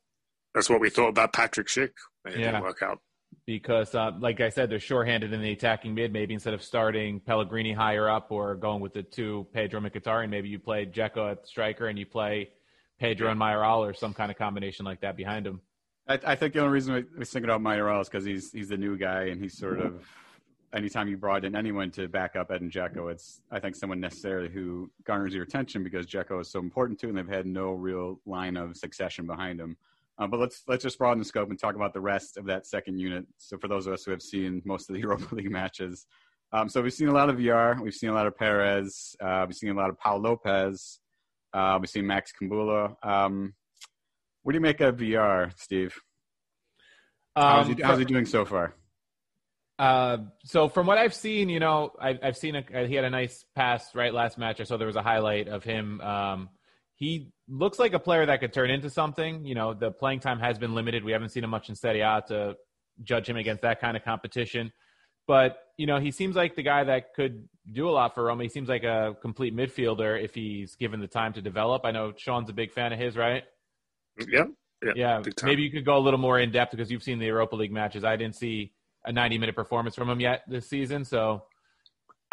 [0.54, 1.92] That's what we thought about Patrick Schick.
[2.28, 2.52] It Yeah.
[2.52, 3.00] didn't work out.
[3.48, 6.14] because, uh, like I said, they're shorthanded in the attacking mid.
[6.14, 10.48] Maybe instead of starting Pellegrini higher up or going with the two Pedro Mkhitaryan, maybe
[10.50, 12.52] you play Dzeko at striker and you play
[13.00, 15.60] Pedro and Mayoral or some kind of combination like that behind him.
[16.08, 18.70] I, I think the only reason we, we think about Mayoral is because he's he's
[18.70, 20.06] the new guy, and he's sort of
[20.74, 24.50] anytime you brought in anyone to back up Edin Dzeko, it's I think someone necessarily
[24.50, 28.20] who garners your attention because Dzeko is so important to, and they've had no real
[28.26, 29.78] line of succession behind him.
[30.20, 32.68] Uh, but let's let's just broaden the scope and talk about the rest of that
[32.68, 33.26] second unit.
[33.38, 36.06] So for those of us who have seen most of the Europa League matches,
[36.52, 39.44] um, so we've seen a lot of Villar, we've seen a lot of Perez, uh,
[39.48, 41.00] we've seen a lot of Pau Lopez,
[41.54, 42.96] uh, we've seen Max Kumbulla.
[43.04, 43.54] Um,
[44.44, 45.96] what do you make of Villar, Steve?
[47.36, 48.76] How's, Um, he, how's he doing so far?
[49.80, 53.10] Uh, so from what I've seen, you know, I, I've seen a, he had a
[53.10, 54.62] nice pass right last match.
[54.62, 56.00] I saw there was a highlight of him.
[56.02, 56.50] Um,
[56.96, 59.46] he looks like a player that could turn into something.
[59.46, 61.04] You know, the playing time has been limited.
[61.04, 62.56] We haven't seen him much in Serie A to
[63.04, 64.72] judge him against that kind of competition.
[65.28, 68.44] But you know, he seems like the guy that could do a lot for Roma.
[68.44, 71.84] He seems like a complete midfielder if he's given the time to develop.
[71.86, 73.44] I know Sean's a big fan of his, right?
[74.30, 74.46] Yeah.
[74.84, 74.92] Yeah.
[74.96, 77.56] Yeah, maybe you could go a little more in depth because you've seen the Europa
[77.56, 78.04] League matches.
[78.04, 78.74] I didn't see
[79.06, 81.44] a 90 minute performance from him yet this season, so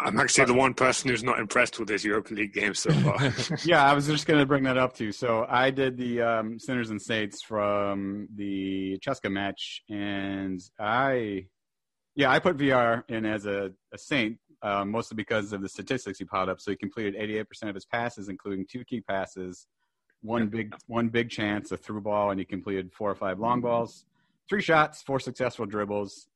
[0.03, 3.17] I'm actually the one person who's not impressed with his Europa League game so far.
[3.63, 5.11] Yeah, I was just going to bring that up too.
[5.11, 11.45] So I did the um, Sinners and Saints from the CSKA match, and I,
[12.15, 16.17] yeah, I put Villar in as a, a Saint, uh, mostly because of the statistics
[16.17, 16.59] he piled up.
[16.59, 19.67] So he completed 88% of his passes, including two key passes,
[20.21, 23.61] one big one big chance, a through ball, and he completed four or five long
[23.61, 24.05] balls,
[24.49, 26.27] three shots, four successful dribbles.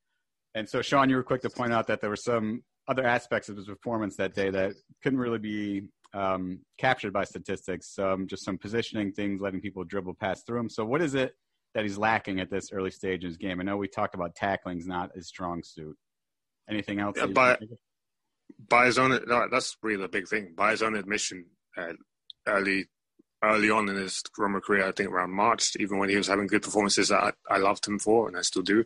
[0.55, 3.49] And so, Sean, you were quick to point out that there were some other aspects
[3.49, 7.99] of his performance that day that couldn't really be um, captured by statistics.
[7.99, 10.69] Um, just some positioning things, letting people dribble past through him.
[10.69, 11.35] So, what is it
[11.73, 13.59] that he's lacking at this early stage in his game?
[13.59, 15.97] I know we talked about tackling's not his strong suit.
[16.69, 17.17] Anything else?
[17.17, 17.33] Yeah, of?
[18.69, 20.53] by his own, no, that's really the big thing.
[20.55, 21.45] By his own admission,
[21.77, 21.93] uh,
[22.47, 22.85] early,
[23.43, 26.63] early on in his career, I think around March, even when he was having good
[26.63, 28.85] performances, that I, I loved him for, and I still do.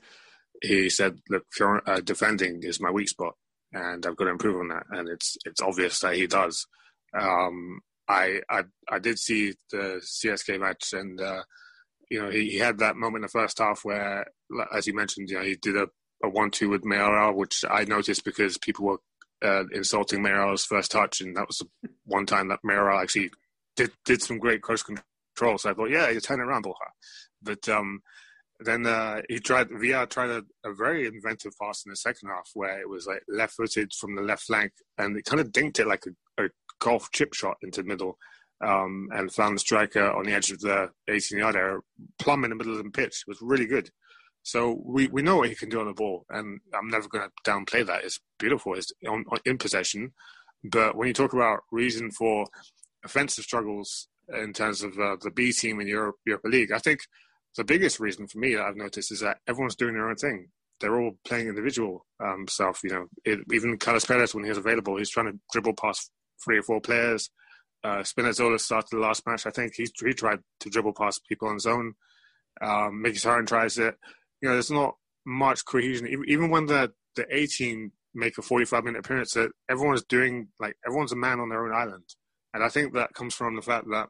[0.61, 3.35] He said, "Look, uh, defending is my weak spot,
[3.73, 6.67] and I've got to improve on that." And it's it's obvious that he does.
[7.17, 11.43] Um, I, I I did see the CSKA match, and uh,
[12.09, 14.25] you know he, he had that moment in the first half where,
[14.73, 15.87] as you mentioned, you know he did a,
[16.23, 18.97] a one-two with Mayoral, which I noticed because people were
[19.41, 23.31] uh, insulting Mayoral's first touch, and that was the one time that Mayoral actually
[23.75, 25.57] did did some great close control.
[25.57, 26.79] So I thought, yeah, you turn around, Borja.
[27.41, 28.01] But um,
[28.59, 32.49] then uh, he tried Villar tried a, a very inventive pass in the second half
[32.53, 35.87] where it was like left-footed from the left flank, and it kind of dinked it
[35.87, 36.49] like a, a
[36.79, 38.17] golf chip shot into the middle.
[38.61, 41.79] Um, and found the striker on the edge of the 18 yard area,
[42.21, 43.23] plumb in the middle of the pitch.
[43.25, 43.89] It was really good.
[44.43, 47.23] So we, we know what he can do on the ball, and I'm never going
[47.23, 48.03] to downplay that.
[48.03, 48.73] It's beautiful.
[48.73, 50.11] It's on, on, in possession,
[50.63, 52.47] but when you talk about reason for
[53.05, 56.99] offensive struggles in terms of uh, the B team in Europe, Europa League, I think
[57.59, 60.49] the biggest reason for me that I've noticed is that everyone's doing their own thing.
[60.79, 62.45] They're all playing individual um.
[62.83, 66.11] You know, it, even Carlos Perez, when he was available, he's trying to dribble past
[66.43, 67.29] three or four players.
[67.83, 69.45] Uh, Spinazzola started the last match.
[69.45, 71.93] I think he, he tried to dribble past people on his own.
[72.61, 73.95] Um, Mkhitaryan tries it
[74.41, 74.95] you know, there's not
[75.25, 76.07] much cohesion.
[76.27, 80.75] Even when the the A team make a 45 minute appearance, that everyone's doing like
[80.85, 82.05] everyone's a man on their own island,
[82.53, 84.07] and I think that comes from the fact that,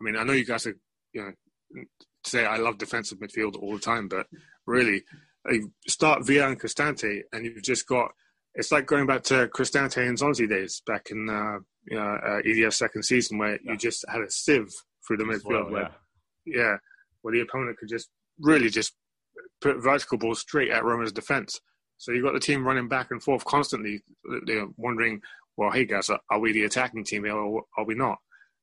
[0.00, 0.76] I mean, I know you guys are,
[1.12, 1.82] you know,
[2.24, 4.26] say I love defensive midfield all the time, but
[4.66, 5.02] really,
[5.50, 8.12] you start Villar and Cristante, and you've just got.
[8.54, 12.42] It's like going back to Cristante and Nzonzi days back in uh, you know, uh,
[12.42, 14.72] EDF second season, where you just had a sieve
[15.06, 15.90] through the midfield, Slow, where
[16.44, 16.56] yeah.
[16.56, 16.76] yeah,
[17.22, 18.08] where the opponent could just
[18.40, 18.94] really just
[19.60, 21.60] put vertical balls straight at Roma's defense.
[21.96, 24.02] So you've got the team running back and forth constantly.
[24.46, 25.20] They're wondering,
[25.56, 28.18] well, hey guys, are we the attacking team or are we not?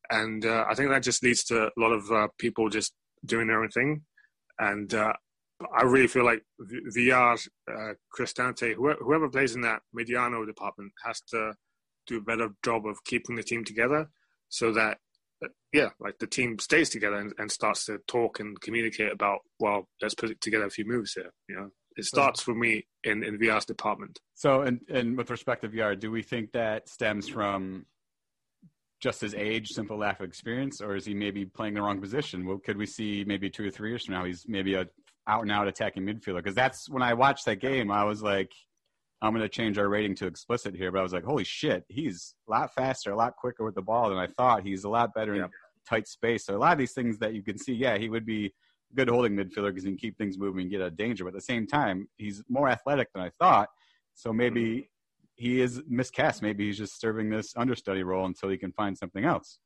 [0.10, 2.93] And uh, I think that just leads to a lot of uh, people just
[3.26, 4.01] doing their own thing.
[4.59, 5.13] And uh,
[5.76, 11.22] I really feel like Villar, uh, Cristante, whoever, whoever plays in that Mediano department has
[11.30, 11.53] to
[12.05, 14.09] do a better job of keeping the team together
[14.49, 14.97] so that
[15.43, 19.39] uh, yeah, like the team stays together and, and, starts to talk and communicate about,
[19.59, 21.32] well, let's put together a few moves here.
[21.47, 24.20] You know, it starts for me in in Villar's department.
[24.34, 27.86] So, and and with respect to Villar, do we think that stems from
[29.00, 32.45] just his age, simple lack of experience, or is he maybe playing the wrong position?
[32.45, 34.88] Well, could we see maybe two or three years from now he's maybe a
[35.28, 36.38] out and out attacking midfielder?
[36.38, 38.52] Because that's when I watched that game, I was like,
[39.22, 41.84] I'm going to change our rating to explicit here, but I was like, holy shit,
[41.89, 44.64] he's a lot faster, a lot quicker with the ball than I thought.
[44.64, 45.45] He's a lot better yeah.
[45.45, 45.50] in
[45.88, 46.45] tight space.
[46.45, 48.54] So a lot of these things that you can see, yeah, he would be
[48.95, 51.24] good holding midfielder because he can keep things moving and get out of danger.
[51.24, 53.70] But at the same time, he's more athletic than I thought.
[54.14, 54.80] So maybe mm-hmm.
[55.38, 56.41] He is miscast.
[56.41, 59.59] Maybe he's just serving this understudy role until he can find something else.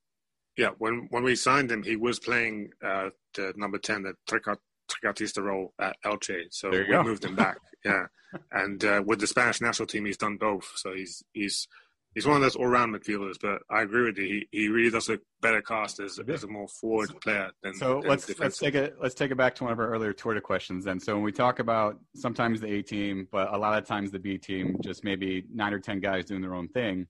[0.57, 5.41] Yeah, when when we signed him, he was playing uh, the number ten, the Trequartista
[5.41, 6.43] role at Elche.
[6.51, 7.03] So we go.
[7.03, 7.57] moved him back.
[7.85, 8.07] yeah,
[8.51, 10.69] and uh, with the Spanish national team, he's done both.
[10.75, 11.67] So he's he's
[12.13, 13.35] he's one of those all-round midfielders.
[13.41, 14.25] But I agree with you.
[14.25, 17.73] He, he really does a better cast as, as a more forward player than.
[17.73, 20.13] So than let's let's take it let's take it back to one of our earlier
[20.13, 20.85] Twitter questions.
[20.85, 24.11] Then, so when we talk about sometimes the A team, but a lot of times
[24.11, 27.07] the B team, just maybe nine or ten guys doing their own thing.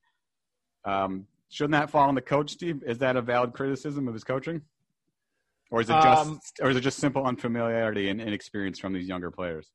[0.85, 2.81] Um, shouldn't that fall on the coach, Steve?
[2.85, 4.61] Is that a valid criticism of his coaching?
[5.69, 9.07] Or is it just, um, or is it just simple unfamiliarity and inexperience from these
[9.07, 9.71] younger players?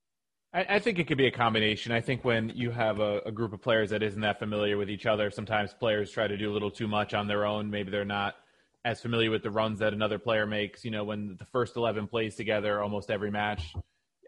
[0.56, 1.92] I, I, think it could be a combination.
[1.92, 4.88] I think when you have a, a, group of players that isn't that familiar with
[4.88, 7.70] each other, sometimes players try to do a little too much on their own.
[7.70, 8.36] Maybe they're not
[8.82, 10.82] as familiar with the runs that another player makes.
[10.82, 13.74] You know, when the first 11 plays together almost every match,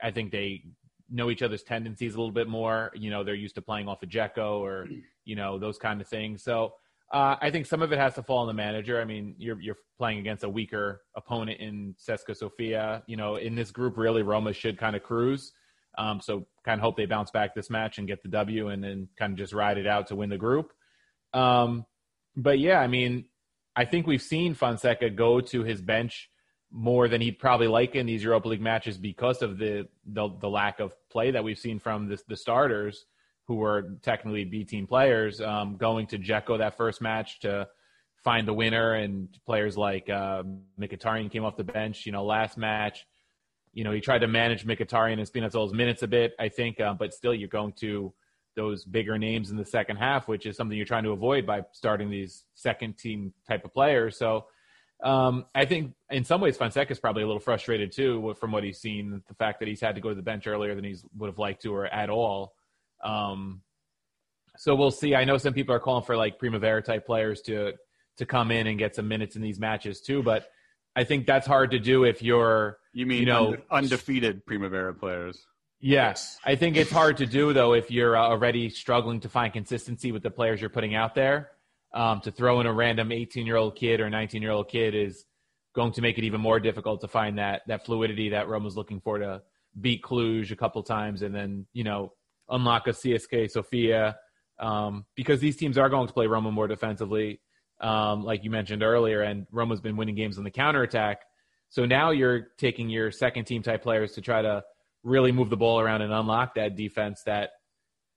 [0.03, 0.64] I think they
[1.09, 2.93] know each other's tendencies a little bit more.
[2.95, 4.87] You know, they're used to playing off a of Dzeko or,
[5.24, 6.43] you know, those kind of things.
[6.43, 6.74] So
[7.11, 9.01] uh, I think some of it has to fall on the manager.
[9.01, 13.03] I mean, you're you're playing against a weaker opponent in CSKA Sofia.
[13.07, 15.53] You know, in this group, really, Roma should kind of cruise.
[15.99, 18.82] Um, so kind of hope they bounce back this match and get the W, and
[18.82, 20.72] then kind of just ride it out to win the group.
[21.34, 21.84] Um,
[22.36, 23.24] but yeah, I mean,
[23.76, 26.30] I think we've seen Fonseca go to his bench
[26.70, 30.49] more than he'd probably like in these Europa League matches because of the the, the
[30.49, 33.07] lack of play that we've seen from the, starters
[33.46, 37.66] who were technically B team players, um, going to Dzeko that first match to
[38.22, 40.42] find the winner, and players like uh,
[40.78, 42.05] Mkhitaryan came off the bench.
[42.05, 43.07] You know, last match,
[43.79, 46.95] you know, he tried to manage Mkhitaryan and Spinazzola's minutes a bit, I think, uh,
[46.95, 48.12] but still, you're going to
[48.57, 51.61] those bigger names in the second half, which is something you're trying to avoid by
[51.70, 54.18] starting these second team type of players.
[54.18, 54.47] So.
[55.01, 58.64] Um, I think in some ways Fonseca is probably a little frustrated too from what
[58.64, 59.22] he's seen.
[59.29, 61.39] The fact that he's had to go to the bench earlier than he would have
[61.39, 62.55] liked to, or at all.
[63.05, 63.62] Um,
[64.57, 65.14] so we'll see.
[65.14, 67.74] I know some people are calling for like Primavera type players to
[68.16, 70.49] to come in and get some minutes in these matches too, but
[70.99, 74.92] I think that's hard to do if you're you mean you know unde- undefeated Primavera
[74.92, 75.46] players.
[75.78, 79.53] Yes, I think it's hard to do though if you're uh, already struggling to find
[79.53, 81.51] consistency with the players you're putting out there.
[81.94, 84.94] Um, to throw in a random 18 year old kid or 19 year old kid
[84.94, 85.24] is
[85.72, 88.76] going to make it even more difficult to find that that fluidity that Rome was
[88.76, 89.40] looking for to
[89.80, 92.12] beat Cluj a couple times and then you know
[92.49, 94.16] unlock a CSKA Sofia
[94.59, 97.40] um, because these teams are going to play Roma more defensively,
[97.81, 101.22] um, like you mentioned earlier, and Roma's been winning games on the counterattack.
[101.70, 104.64] So now you're taking your second team type players to try to
[105.05, 107.51] really move the ball around and unlock that defense that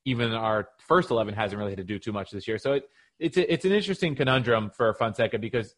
[0.05, 2.57] even our first 11 hasn't really had to do too much this year.
[2.57, 2.83] So it,
[3.19, 5.75] it's, a, it's an interesting conundrum for Fonseca because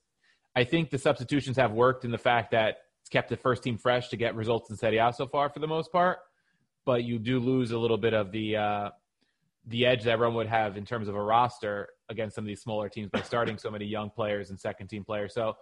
[0.56, 3.78] I think the substitutions have worked in the fact that it's kept the first team
[3.78, 6.20] fresh to get results in Serie A so far for the most part
[6.86, 8.90] but you do lose a little bit of the uh,
[9.68, 12.62] the edge that everyone would have in terms of a roster against some of these
[12.62, 15.34] smaller teams by starting so many young players and second team players.
[15.34, 15.56] So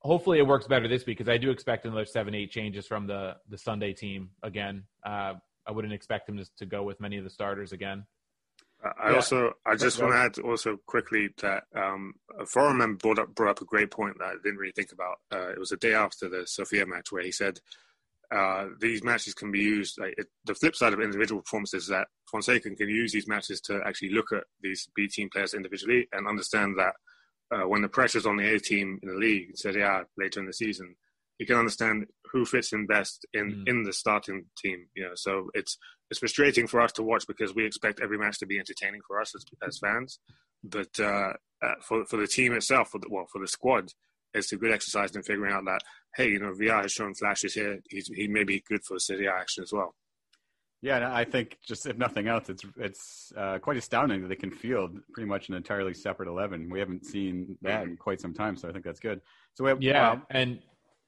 [0.00, 3.06] hopefully it works better this week because I do expect another seven eight changes from
[3.06, 4.84] the the Sunday team again.
[5.04, 5.34] Uh,
[5.66, 8.04] I wouldn't expect him to, to go with many of the starters again.
[8.84, 9.16] I yeah.
[9.16, 13.34] also, I just want to add also quickly that um, a forum member brought up
[13.34, 15.18] brought up a great point that I didn't really think about.
[15.32, 17.60] Uh, it was a day after the Sofia match where he said
[18.32, 19.98] uh, these matches can be used.
[20.00, 23.60] Like, it, the flip side of individual performances is that Fonseca can use these matches
[23.62, 26.94] to actually look at these B team players individually and understand that
[27.54, 30.46] uh, when the pressure's on the A team in the league, Serie A later in
[30.46, 30.94] the season,
[31.38, 33.68] he can understand who fits in best in, mm.
[33.68, 34.86] in the starting team.
[34.94, 35.76] You know, so it's
[36.10, 39.20] it's frustrating for us to watch because we expect every match to be entertaining for
[39.20, 40.18] us as, as fans,
[40.64, 43.90] but uh, uh for for the team itself, for the, well, for the squad,
[44.32, 45.82] it's a good exercise in figuring out that
[46.16, 47.80] hey, you know, Villar has shown flashes here.
[47.88, 49.94] He's, he may be good for city action as well.
[50.82, 54.34] Yeah, and I think just if nothing else, it's it's uh, quite astounding that they
[54.34, 56.68] can field pretty much an entirely separate eleven.
[56.68, 59.20] We haven't seen that in quite some time, so I think that's good.
[59.54, 60.58] So we have, yeah, uh, and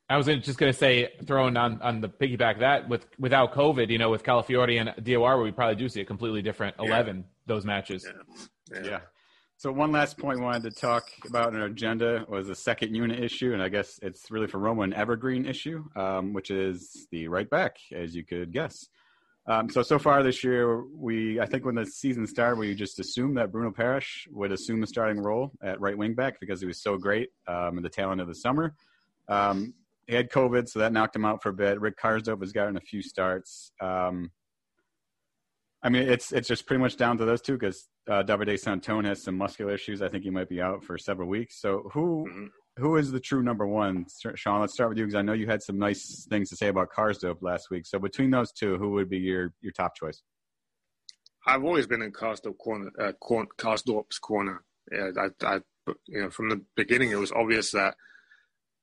[0.08, 3.90] I was just going to say, throwing on on the piggyback that with without COVID,
[3.90, 7.22] you know, with Calafiori and DOR, we probably do see a completely different eleven yeah.
[7.46, 8.06] those matches.
[8.06, 8.80] Yeah.
[8.80, 8.90] yeah.
[8.90, 9.00] yeah.
[9.64, 12.94] So one last point we wanted to talk about in our agenda was the second
[12.94, 17.06] unit issue, and I guess it's really for Roma an evergreen issue, um, which is
[17.10, 18.90] the right back, as you could guess.
[19.46, 23.00] Um, so so far this year, we I think when the season started, we just
[23.00, 26.66] assumed that Bruno Peres would assume a starting role at right wing back because he
[26.66, 28.74] was so great um, in the tail end of the summer.
[29.30, 29.72] Um,
[30.06, 31.80] he had COVID, so that knocked him out for a bit.
[31.80, 33.72] Rick Karsdorp has gotten a few starts.
[33.80, 34.30] Um,
[35.84, 39.04] I mean, it's it's just pretty much down to those two because uh, Davide Santon
[39.04, 40.00] has some muscular issues.
[40.00, 41.60] I think he might be out for several weeks.
[41.60, 42.82] So who mm-hmm.
[42.82, 44.06] who is the true number one?
[44.34, 46.68] Sean, let's start with you because I know you had some nice things to say
[46.68, 47.84] about Karsdorp last week.
[47.86, 50.22] So between those two, who would be your your top choice?
[51.46, 54.64] I've always been in Karsdorp corner, uh, Karsdorp's corner.
[54.90, 55.60] Yeah, I, I,
[56.06, 57.96] you know, from the beginning, it was obvious that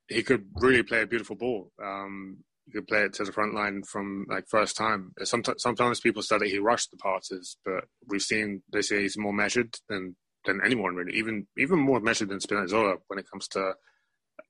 [0.08, 1.72] he could really play a beautiful ball.
[1.84, 5.11] Um, could play it to the front line from like first time.
[5.24, 9.17] Sometimes, sometimes people say that he rushed the passes, but we've seen they say he's
[9.17, 10.15] more measured than
[10.45, 13.74] than anyone really, even even more measured than Spinazzola when it comes to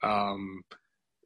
[0.03, 0.61] um,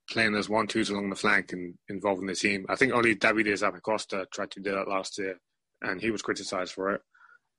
[0.09, 2.65] playing those one twos along the flank and involving the team.
[2.69, 5.39] I think only Davide Zappacosta tried to do that last year,
[5.81, 7.01] and he was criticised for it.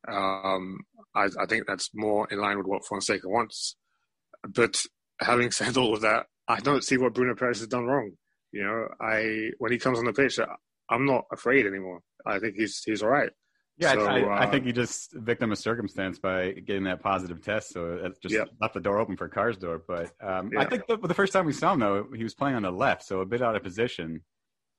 [0.09, 0.78] Um,
[1.14, 3.76] I, I think that's more in line with what Fonseca wants.
[4.49, 4.82] But
[5.20, 8.12] having said all of that, I don't see what Bruno Peres has done wrong.
[8.57, 10.38] You know, I when he comes on the pitch,
[10.88, 12.00] I'm not afraid anymore.
[12.24, 13.30] I think he's he's all right.
[13.78, 17.44] Yeah, so, I, uh, I, think he just victim of circumstance by getting that positive
[17.44, 18.44] test, so it just yeah.
[18.59, 19.82] left the door open for Karsdorp.
[19.86, 20.61] But um, yeah.
[20.61, 22.70] I think the, the, first time we saw him, though, he was playing on the
[22.70, 24.22] left, so a bit out of position.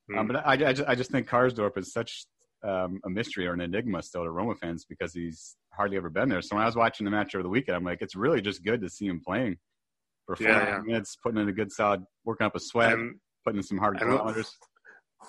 [0.10, 0.18] Mm.
[0.18, 0.34] Um, hmm.
[0.34, 2.26] but I, I, just, I just think Karsdorp is such
[2.64, 6.30] um, a mystery or an enigma still to Roma fans because he's hardly ever been
[6.30, 6.42] there.
[6.42, 8.64] So when I was watching the match over the weekend, I'm like, it's really just
[8.64, 9.58] good to see him playing
[10.26, 10.82] for four yeah, yeah.
[10.84, 13.16] minutes, putting in a good solid, working up a sweat, and,
[13.48, 14.58] putting in some hard kilometers.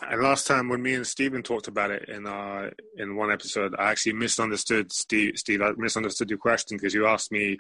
[0.03, 3.75] And last time when me and Stephen talked about it in uh in one episode,
[3.79, 5.35] I actually misunderstood Steve.
[5.37, 7.59] Steve, I misunderstood your question because you asked me,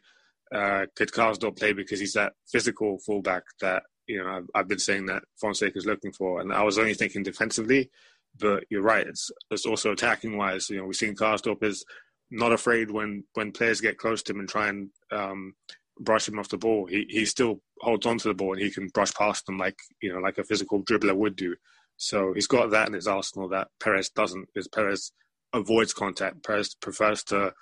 [0.52, 4.78] uh, could Karsdorp play because he's that physical fullback that you know I've, I've been
[4.78, 7.90] saying that Fonseca is looking for, and I was only thinking defensively.
[8.38, 10.70] But you're right; it's it's also attacking wise.
[10.70, 11.84] You know, we've seen Karsdorp is
[12.30, 15.54] not afraid when when players get close to him and try and um,
[16.00, 16.86] brush him off the ball.
[16.86, 19.78] He he still holds on to the ball and he can brush past them like
[20.02, 21.56] you know like a physical dribbler would do.
[21.96, 24.48] So he's got that in his arsenal that Peres doesn't.
[24.52, 25.12] Because Peres
[25.52, 26.44] avoids contact.
[26.44, 27.52] Peres prefers to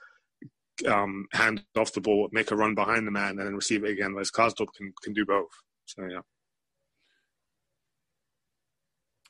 [0.87, 3.91] um, hand off the ball, make a run behind the man, and then receive it
[3.91, 4.13] again.
[4.13, 5.51] Whereas Karsdorp can can do both.
[5.87, 6.21] So yeah.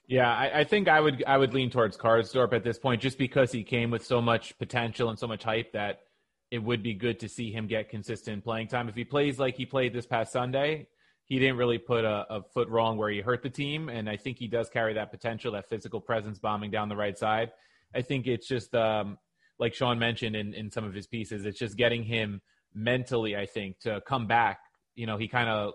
[0.09, 3.19] Yeah, I, I, think I would I would lean towards Karsdorp at this point, just
[3.19, 6.03] because he came with so much potential and so much hype that
[6.51, 8.88] it would be good to see him get consistent playing time.
[8.88, 10.86] If he plays like he played this past Sunday,
[11.24, 13.88] he didn't really put a, a, foot wrong where he hurt the team.
[13.88, 17.18] And I think he does carry that potential, that physical presence bombing down the right
[17.18, 17.51] side.
[17.94, 19.18] I think it's just, um,
[19.59, 22.42] like Sean mentioned in, in some of his pieces, it's just getting him
[22.74, 24.61] mentally, I think, to come back.
[24.94, 25.74] You know, he kind of,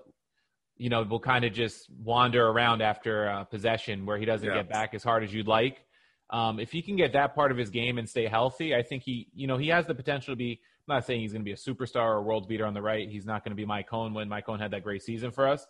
[0.78, 4.56] you know, will kind of just wander around after uh, possession where he doesn't yeah.
[4.56, 5.84] get back as hard as you'd like.
[6.32, 9.04] Um, if he can get that part of his game and stay healthy, I think
[9.04, 10.62] he, you know, he has the potential to be.
[10.88, 12.82] I'm not saying he's going to be a superstar or a world beater on the
[12.82, 13.08] right.
[13.08, 15.68] He's not going to be Maicon when Maicon had that great season for us.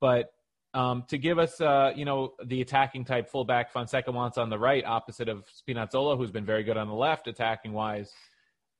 [0.00, 0.32] But
[0.74, 4.58] um, to give us, uh, you know, the attacking type fullback Fonseca wants on the
[4.58, 8.10] right, opposite of Spinazzola, who's been very good on the left, attacking wise,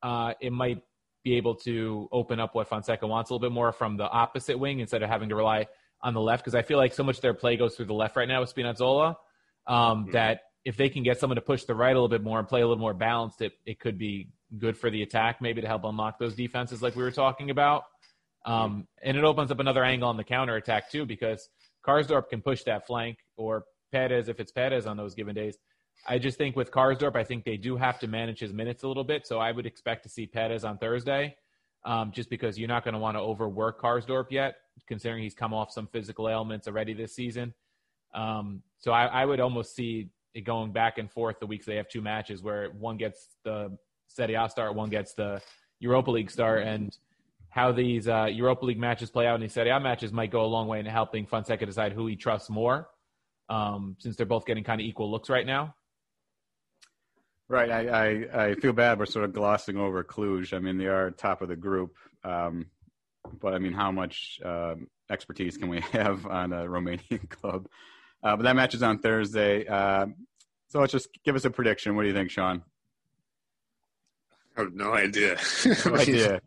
[0.03, 0.83] uh, it might
[1.25, 4.59] be able to open up what Fonseca wants a little bit more from the opposite
[4.59, 5.67] wing instead of having to rely
[6.03, 6.45] on the left.
[6.45, 8.41] Because I feel like so much of their play goes through the left right now
[8.41, 9.17] with Spinazzola
[9.67, 10.13] um, mm-hmm.
[10.13, 12.49] that if they can get someone to push the right a little bit more and
[12.49, 15.67] play a little more balanced, it, it could be good for the attack, maybe to
[15.69, 17.85] help unlock those defenses like we were talking about.
[18.45, 21.49] Um, and it opens up another angle on the counter attack too, because
[21.87, 25.57] Karsdorp can push that flank or Peres if it's Peres on those given days.
[26.05, 28.89] I just think with Karsdorp, I think they do have to manage his minutes a
[28.89, 29.25] little bit.
[29.25, 31.37] So I would expect to see Peres on Thursday,
[31.85, 34.57] um, just because you're not going to want to overwork Karsdorp yet,
[34.89, 37.55] considering he's come off some physical ailments already this season.
[38.17, 40.09] Um, so I, I, would almost see
[40.45, 43.77] going back and forth the weeks they have two matches where one gets the
[44.09, 45.41] Serie A start, one gets the
[45.81, 46.97] Europa League start, and
[47.49, 50.43] how these uh, Europa League matches play out and these Serie A matches might go
[50.43, 52.89] a long way in helping Fonseca decide who he trusts more,
[53.49, 55.75] um, since they're both getting kind of equal looks right now.
[57.49, 57.71] Right.
[57.71, 60.53] I, I, I, feel bad we're sort of glossing over Cluj.
[60.53, 61.95] I mean, they are top of the group.
[62.25, 62.67] Um,
[63.41, 64.75] but I mean, how much uh,
[65.11, 67.69] expertise can we have on a Romanian club?
[68.23, 69.67] Uh, but that match is on Thursday.
[69.67, 70.07] Uh,
[70.69, 71.95] so let's just give us a prediction.
[71.97, 72.63] What do you think, Sean?
[74.57, 75.37] I have no idea.
[75.85, 76.41] no idea.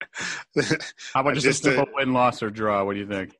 [1.13, 2.83] How about just, just, a simple uh, win, loss, or draw?
[2.83, 3.37] What do you think?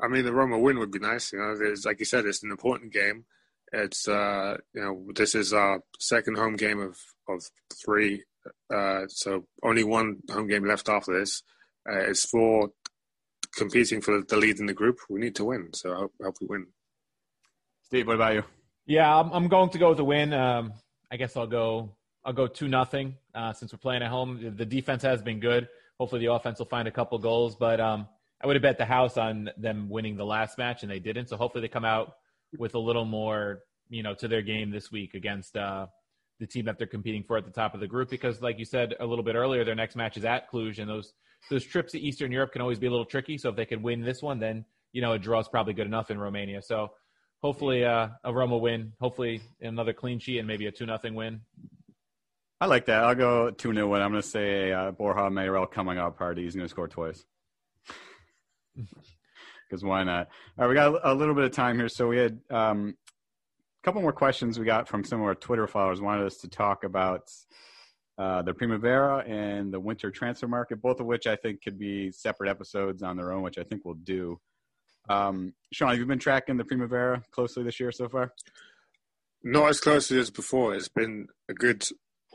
[0.00, 1.32] I mean, the Roma win would be nice.
[1.32, 3.24] You know, there's like you said, it's an important game.
[3.72, 6.96] It's uh, you know, this is our second home game of
[7.28, 7.42] of
[7.84, 8.24] three,
[8.72, 11.42] uh, so only one home game left after this.
[11.88, 12.70] Uh, it's for
[13.56, 14.98] competing for the lead in the group.
[15.08, 16.66] We need to win, so I hope, I hope we win.
[17.94, 18.42] Steve, what about you?
[18.86, 20.32] Yeah, I'm, I'm going to go with the win.
[20.32, 20.72] Um,
[21.12, 21.94] I guess I'll go.
[22.24, 23.14] I'll go two nothing.
[23.32, 25.68] Uh, since we're playing at home, the defense has been good.
[26.00, 27.54] Hopefully, the offense will find a couple goals.
[27.54, 28.08] But um,
[28.42, 31.28] I would have bet the house on them winning the last match, and they didn't.
[31.28, 32.16] So hopefully, they come out
[32.58, 35.86] with a little more, you know, to their game this week against uh,
[36.40, 38.10] the team that they're competing for at the top of the group.
[38.10, 40.90] Because, like you said a little bit earlier, their next match is at Cluj, and
[40.90, 41.12] those
[41.48, 43.38] those trips to Eastern Europe can always be a little tricky.
[43.38, 45.86] So if they can win this one, then you know a draw is probably good
[45.86, 46.60] enough in Romania.
[46.60, 46.90] So
[47.44, 48.94] hopefully uh, a Roma win.
[48.98, 51.42] Hopefully another clean sheet and maybe a two nothing win.
[52.58, 53.04] I like that.
[53.04, 54.00] I'll go 2 0 win.
[54.00, 56.44] I'm going to say uh, Borja Mayoral coming out party.
[56.44, 57.22] He's going to score twice.
[59.70, 60.28] Because why not?
[60.58, 61.88] All right, we got a little bit of time here.
[61.88, 62.94] So we had um,
[63.82, 66.02] a couple more questions we got from some of our Twitter followers.
[66.02, 67.22] Wanted us to talk about
[68.18, 72.12] uh, the Primavera and the winter transfer market, both of which I think could be
[72.12, 74.38] separate episodes on their own, which I think we'll do.
[75.08, 78.32] Um, Sean, have you been tracking the Primavera closely this year so far?
[79.42, 80.74] Not as closely as before.
[80.74, 81.86] It's been a good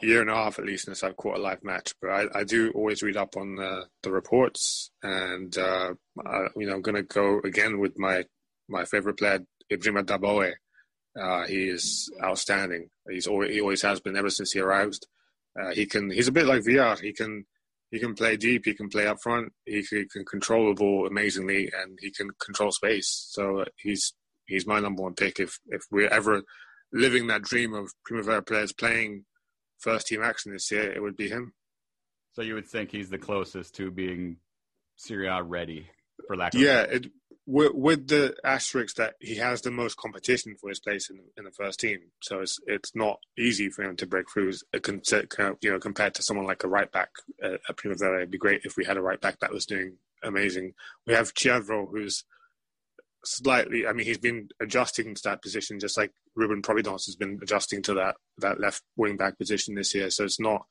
[0.02, 1.94] year and a half at least since I've caught a live match.
[2.02, 5.94] But I, I do always read up on the, the reports, and uh,
[6.26, 8.26] I, you know, I'm going to go again with my
[8.68, 9.40] my favorite player,
[9.72, 10.54] Ebrima Darboe.
[11.20, 12.90] Uh, he is outstanding.
[13.10, 15.08] He's always, he always has been ever since he arrived.
[15.60, 16.12] Uh, he can.
[16.12, 16.96] He's a bit like Villar.
[17.02, 17.46] He can.
[17.92, 18.64] He can play deep.
[18.66, 19.52] He can play up front.
[19.66, 23.28] He can, he can control the ball amazingly, and he can control space.
[23.32, 24.14] So uh, he's
[24.46, 25.40] he's my number one pick.
[25.40, 26.44] If if we're ever
[26.94, 29.26] living that dream of Primavera players playing
[29.80, 31.54] first team action this year, it would be him.
[32.34, 34.38] So you would think he's the closest to being
[34.96, 35.88] Serie A ready,
[36.28, 36.82] for lack of yeah.
[36.82, 37.08] It,
[37.50, 41.46] with, with, the asterisk that he has the most competition for his place in, in
[41.46, 44.54] the first team, so it's it's not easy for him to break through.
[44.72, 47.10] You know, compared to someone like a right back
[47.44, 49.98] uh, at Primavera, it'd be great if we had a right back that was doing
[50.24, 50.74] amazing.
[51.08, 52.24] We have Ciervo, who's
[53.26, 53.88] slightly.
[53.88, 57.82] I mean, he's been adjusting to that position, just like Ruben Providence has been adjusting
[57.84, 60.12] to that that left wing back position this year.
[60.12, 60.66] So it's not.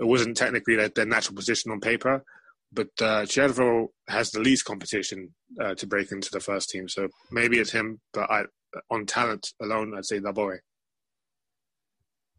[0.00, 2.24] It wasn't technically their, their natural position on paper,
[2.72, 6.88] but uh, Ciervo has the least competition uh, to break into the first team.
[6.88, 8.44] So maybe it's him, but I,
[8.90, 10.58] on talent alone, I'd say Darboe.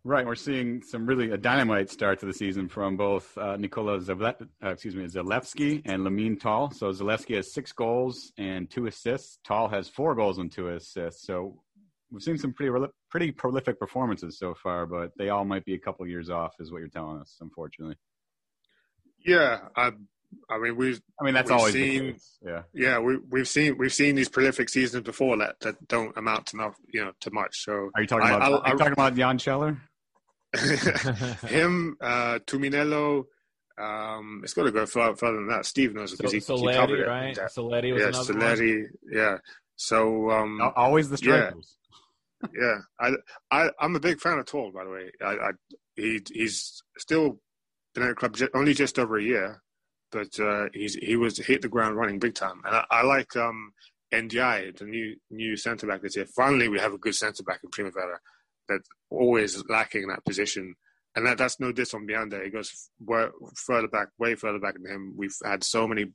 [0.08, 4.00] Right, we're seeing some really a dynamite start to the season from both uh, Nicola
[4.00, 6.70] Zale- uh, excuse me, Zalewski and Lamine Tall.
[6.70, 9.40] So Zalewski has six goals and two assists.
[9.44, 11.26] Tall has four goals and two assists.
[11.26, 11.60] So
[12.12, 12.72] we've seen some pretty
[13.10, 16.72] pretty prolific performances so far, but they all might be a couple years off, is
[16.72, 17.96] what you're telling us, unfortunately.
[19.26, 19.92] Yeah, I,
[20.50, 21.00] I mean we.
[21.20, 22.18] I mean that's always seen.
[22.46, 26.48] Yeah, yeah, we we've seen we've seen these prolific seasons before that that don't amount
[26.48, 27.64] to enough, you know, to much.
[27.64, 28.42] So are you talking about?
[28.42, 29.78] I, are you talking about Jan Scheller?
[31.48, 33.26] him, uh, Tumminello.
[33.78, 35.66] Um, it's got to go further, further than that.
[35.66, 37.08] Steve knows because so, he, he covered it.
[37.08, 37.36] Right?
[37.36, 38.90] Soleri was yeah, another Soleri, one.
[39.12, 39.38] Yeah.
[39.76, 41.76] So um, always the strikers.
[42.42, 42.78] Yeah, yeah.
[43.52, 44.72] I, I I'm a big fan of Tall.
[44.72, 45.52] By the way, I, I
[45.96, 47.40] he he's still
[47.94, 49.62] been at the club only just over a year,
[50.16, 52.62] but uh, he's he was hit the ground running big time.
[52.64, 53.74] And I, I like um,
[54.14, 56.26] Ndiaye, the new new centre back this year.
[56.26, 58.20] Finally, we have a good centre back in Primavera
[58.70, 60.74] that's always lacking in that position.
[61.18, 62.44] And that, that's no diss on Bianda.
[62.44, 62.90] He goes
[63.56, 65.14] further back, way further back than him.
[65.18, 66.06] We've had so many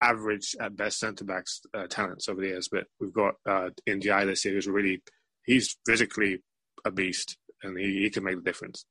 [0.00, 4.26] average at best centre backs uh, talents over the years, but we've got uh, Ndiaye
[4.26, 5.02] this year who's really
[5.44, 6.42] he's physically
[6.84, 8.84] a beast and he, he can make the difference.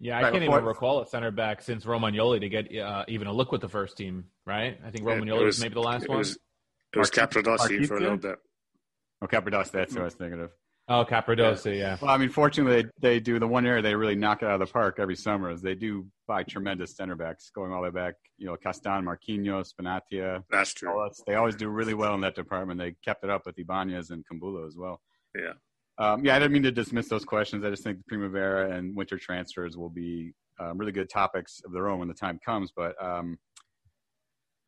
[0.00, 3.26] Yeah, I right, can't even recall a center back since Romagnoli to get uh, even
[3.26, 4.78] a look with the first team, right?
[4.84, 6.18] I think Romagnoli was, was, maybe the last it one.
[6.18, 6.38] Was,
[6.94, 8.36] it was Capradossi for a little bit.
[9.20, 10.50] Oh, Capradossi, that's what I was thinking of.
[10.88, 11.78] Oh, Capradossi, yeah.
[11.78, 11.96] yeah.
[12.00, 14.60] Well, I mean, fortunately, they, they do the one area they really knock it out
[14.60, 17.88] of the park every summer is they do buy tremendous center backs going all the
[17.88, 18.14] way back.
[18.38, 20.44] You know, Castan, Marquinhos, Benatia.
[20.48, 21.10] That's true.
[21.26, 22.78] They always do really well in that department.
[22.78, 25.02] They kept it up with Ibanez and Kumbulla as well.
[25.34, 25.54] Yeah.
[25.98, 27.64] Um, yeah, I didn't mean to dismiss those questions.
[27.64, 31.72] I just think the Primavera and winter transfers will be um, really good topics of
[31.72, 32.72] their own when the time comes.
[32.74, 33.38] But um,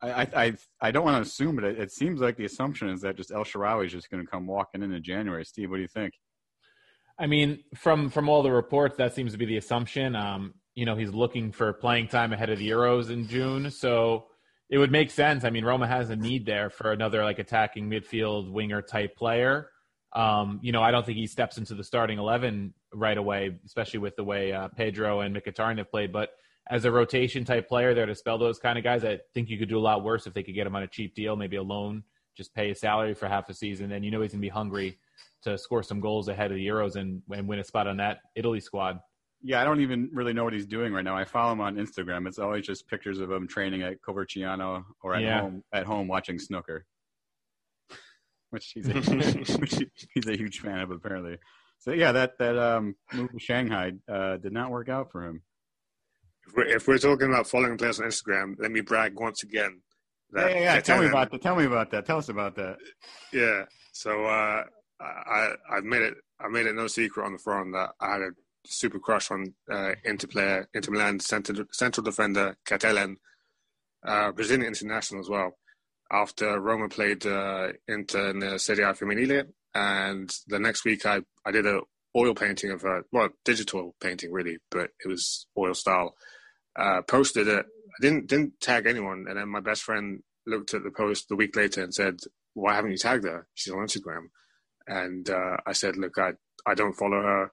[0.01, 3.01] I, I, I don't want to assume, but it, it, seems like the assumption is
[3.01, 5.45] that just El Shaarawy is just going to come walking in in January.
[5.45, 6.13] Steve, what do you think?
[7.19, 10.15] I mean, from from all the reports, that seems to be the assumption.
[10.15, 14.25] Um, you know, he's looking for playing time ahead of the Euros in June, so
[14.69, 15.43] it would make sense.
[15.43, 19.70] I mean, Roma has a need there for another like attacking midfield winger type player.
[20.13, 23.99] Um, you know, I don't think he steps into the starting eleven right away, especially
[23.99, 26.11] with the way uh, Pedro and Mkhitaryan have played.
[26.11, 26.29] But
[26.69, 29.57] as a rotation type player there to spell those kind of guys, I think you
[29.57, 31.55] could do a lot worse if they could get him on a cheap deal, maybe
[31.55, 32.03] a loan
[32.37, 34.97] just pay a salary for half a season, and you know he's gonna be hungry
[35.43, 38.19] to score some goals ahead of the Euros and, and win a spot on that
[38.35, 38.99] Italy squad.
[39.41, 41.17] Yeah, I don't even really know what he's doing right now.
[41.17, 42.27] I follow him on Instagram.
[42.27, 45.41] It's always just pictures of him training at Coverciano or at Yeah.
[45.41, 46.85] home at home watching snooker,
[48.51, 48.93] which he's a,
[49.59, 49.77] which
[50.13, 51.37] he's a huge fan of apparently.
[51.79, 55.41] So yeah, that that um, move to Shanghai uh, did not work out for him.
[56.47, 59.81] If we're, if we're talking about following players on Instagram, let me brag once again.
[60.35, 60.79] Yeah, yeah, yeah.
[60.79, 61.41] Tell me about that.
[61.41, 62.05] Tell me about that.
[62.05, 62.77] Tell us about that.
[63.33, 63.65] Yeah.
[63.93, 64.63] So uh,
[64.99, 68.21] I I made it I made it no secret on the forum that I had
[68.21, 68.29] a
[68.65, 73.15] super crush on uh, Inter player Inter Milan central central defender Kathellen,
[74.05, 75.57] uh, Brazilian international as well.
[76.11, 81.21] After Roma played uh, Inter in the Serie A Femminile, and the next week I
[81.45, 81.81] I did a
[82.15, 86.15] oil painting of her, well digital painting really, but it was oil style.
[86.75, 87.65] Uh, posted it.
[87.65, 91.35] I didn't didn't tag anyone, and then my best friend looked at the post the
[91.35, 92.19] week later and said,
[92.53, 93.47] "Why haven't you tagged her?
[93.53, 94.27] She's on Instagram."
[94.87, 96.31] And uh, I said, "Look, I
[96.65, 97.51] I don't follow her.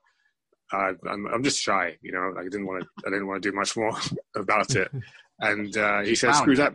[0.71, 2.31] I, I'm I'm just shy, you know.
[2.35, 3.93] Like I didn't want to I didn't want to do much more
[4.35, 4.91] about it."
[5.41, 6.73] And uh, he said, "Screw that."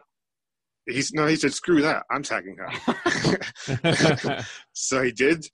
[0.86, 2.04] He's no, he said, "Screw that.
[2.10, 5.46] I'm tagging her." so he did,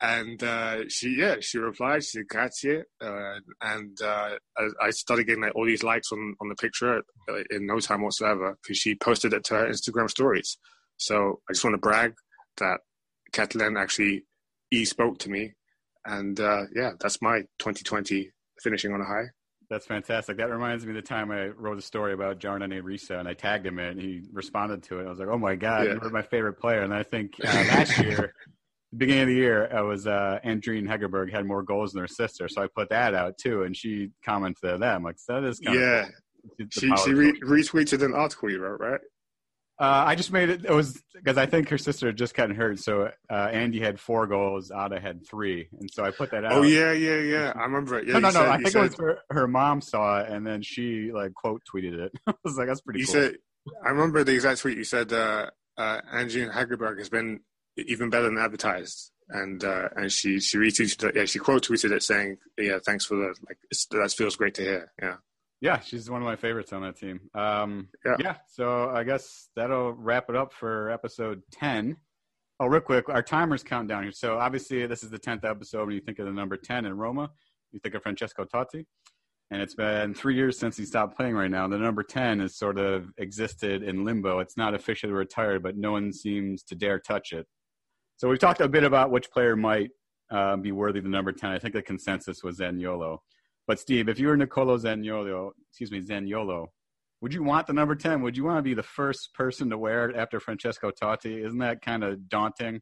[0.00, 2.04] and uh, she yeah she replied.
[2.04, 6.34] She said, "Grazie," uh, and uh, I, I started getting like all these likes on
[6.40, 10.08] on the picture uh, in no time whatsoever because she posted it to her Instagram
[10.08, 10.56] stories.
[10.96, 12.14] So I just want to brag
[12.56, 12.80] that
[13.32, 14.24] Kathellen actually
[14.70, 15.52] e spoke to me,
[16.04, 18.30] and uh, yeah, that's my 2020
[18.62, 19.26] finishing on a high.
[19.70, 20.38] That's fantastic.
[20.38, 23.34] That reminds me of the time I wrote a story about Jarnane Risa and I
[23.34, 25.06] tagged him in it and he responded to it.
[25.06, 25.94] I was like, oh my God, Yeah.
[25.94, 26.82] you were my favorite player.
[26.82, 28.32] And I think uh, last year,
[28.96, 32.48] beginning of the year, I was uh, Andrine Hegerberg had more goals than her sister.
[32.48, 33.64] So I put that out too.
[33.64, 34.94] And she commented to that.
[34.94, 36.08] I'm like, that is kind Yeah, of
[36.58, 36.66] cool.
[36.70, 39.00] She she re- retweeted an article you wrote, right?
[39.80, 40.64] Uh, I just made it.
[40.64, 42.80] It was because I think her sister had just gotten hurt.
[42.80, 46.52] So uh, Andy had four goals, Ada had three, and so I put that out.
[46.52, 47.52] Oh yeah, yeah, yeah.
[47.54, 48.08] I remember it.
[48.08, 48.40] Yeah, no, no, you no.
[48.40, 51.32] said- I think said- it was her, her mom saw it, and then she like
[51.34, 52.12] quote tweeted it.
[52.26, 53.36] I was like, "That's pretty You cool." said,
[53.84, 54.78] I remember the exact tweet.
[54.78, 57.40] You said, uh, uh, Angie Hegerberg has been
[57.76, 61.14] even better than advertised, and uh, and she she retweeted it.
[61.16, 63.58] Yeah, she quote tweeted it saying, "Yeah, thanks for the like.
[63.70, 65.16] It's, that feels great to hear." Yeah,
[65.60, 67.20] Yeah, she's one of my favorites on that team.
[67.34, 68.16] Um, yeah.
[68.18, 68.34] Yeah.
[68.48, 71.96] so I guess that'll wrap it up for episode 10.
[72.60, 74.12] Oh, real quick, our timers counting down here.
[74.12, 75.86] So obviously, this is the 10th episode.
[75.86, 77.30] When you think of the number 10 in Roma,
[77.72, 78.84] you think of Francesco Totti.
[79.50, 81.66] And it's been three years since he stopped playing right now.
[81.68, 84.40] The number 10 has sort of existed in limbo.
[84.40, 87.46] It's not officially retired, but no one seems to dare touch it.
[88.16, 89.90] So we've talked a bit about which player might
[90.30, 91.50] uh, be worthy of the number 10.
[91.50, 93.18] I think the consensus was Zaniolo.
[93.68, 96.68] But Steve, if you were Nicolo Zaniolo, excuse me, Zaniolo,
[97.20, 98.22] would you want the number 10?
[98.22, 101.44] Would you want to be the first person to wear it after Francesco Totti?
[101.44, 102.80] Isn't that kind of daunting?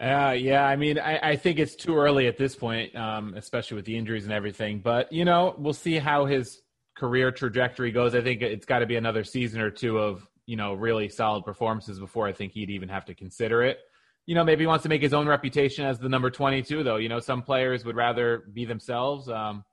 [0.00, 3.74] Uh, yeah, I mean, I, I think it's too early at this point, um, especially
[3.74, 4.80] with the injuries and everything.
[4.80, 6.62] But you know, we'll see how his
[6.96, 8.14] career trajectory goes.
[8.14, 11.44] I think it's got to be another season or two of you know really solid
[11.44, 13.78] performances before I think he'd even have to consider it.
[14.26, 16.96] You know, maybe he wants to make his own reputation as the number twenty-two, though.
[16.96, 19.28] You know, some players would rather be themselves.
[19.28, 19.64] Um,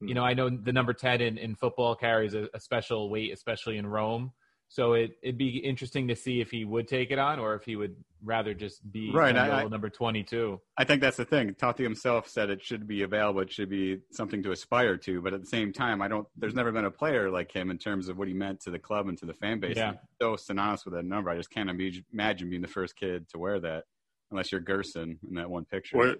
[0.00, 0.08] Hmm.
[0.08, 3.32] you know, I know the number ten in, in football carries a, a special weight,
[3.32, 4.32] especially in Rome.
[4.68, 7.62] So it, it'd be interesting to see if he would take it on or if
[7.62, 7.94] he would
[8.24, 10.60] rather just be Right, I- number 22.
[10.76, 11.54] I think that's the thing.
[11.54, 13.40] Totti himself said it should be available.
[13.42, 15.22] It should be something to aspire to.
[15.22, 16.26] But at the same time, I don't.
[16.36, 18.78] There's never been a player like him in terms of what he meant to the
[18.78, 19.76] club and to the fan base.
[19.76, 19.94] Yeah.
[20.20, 21.30] So synonymous with that number.
[21.30, 23.84] I just can't imagine being the first kid to wear that,
[24.30, 25.96] unless you're Gerson in that one picture.
[25.96, 26.14] well,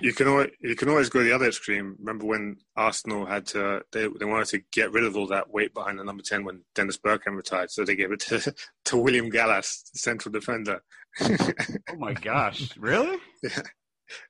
[0.00, 1.96] you can always you can always go the other extreme.
[1.98, 5.74] Remember when Arsenal had to they they wanted to get rid of all that weight
[5.74, 8.54] behind the number ten when Dennis Bergkamp retired, so they gave it to
[8.86, 10.82] to William Gallas, central defender.
[11.20, 13.18] oh my gosh, really?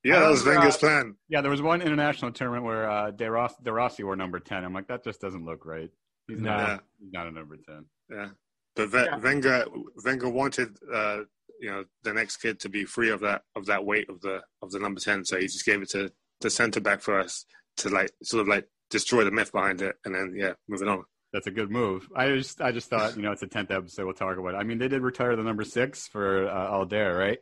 [0.03, 1.15] Yeah, that was remember, Wenger's uh, plan.
[1.29, 4.65] Yeah, there was one international tournament where uh, De, Ross, De Rossi wore number ten.
[4.65, 5.91] I'm like, that just doesn't look right.
[6.27, 6.59] He's not.
[6.59, 6.79] Yeah.
[6.99, 7.85] He's not a number ten.
[8.11, 8.29] Yeah,
[8.75, 9.67] but Ve- Wenger
[10.05, 11.19] Wenger wanted uh,
[11.61, 14.41] you know the next kid to be free of that of that weight of the
[14.63, 17.47] of the number ten, so he just gave it to the centre back first
[17.79, 21.05] to like sort of like destroy the myth behind it, and then yeah, moving on.
[21.33, 22.09] That's a good move.
[22.17, 24.07] I just, I just thought, you know, it's a tenth episode.
[24.07, 24.57] We'll talk about it.
[24.57, 27.39] I mean, they did retire the number six for uh, Aldair, right?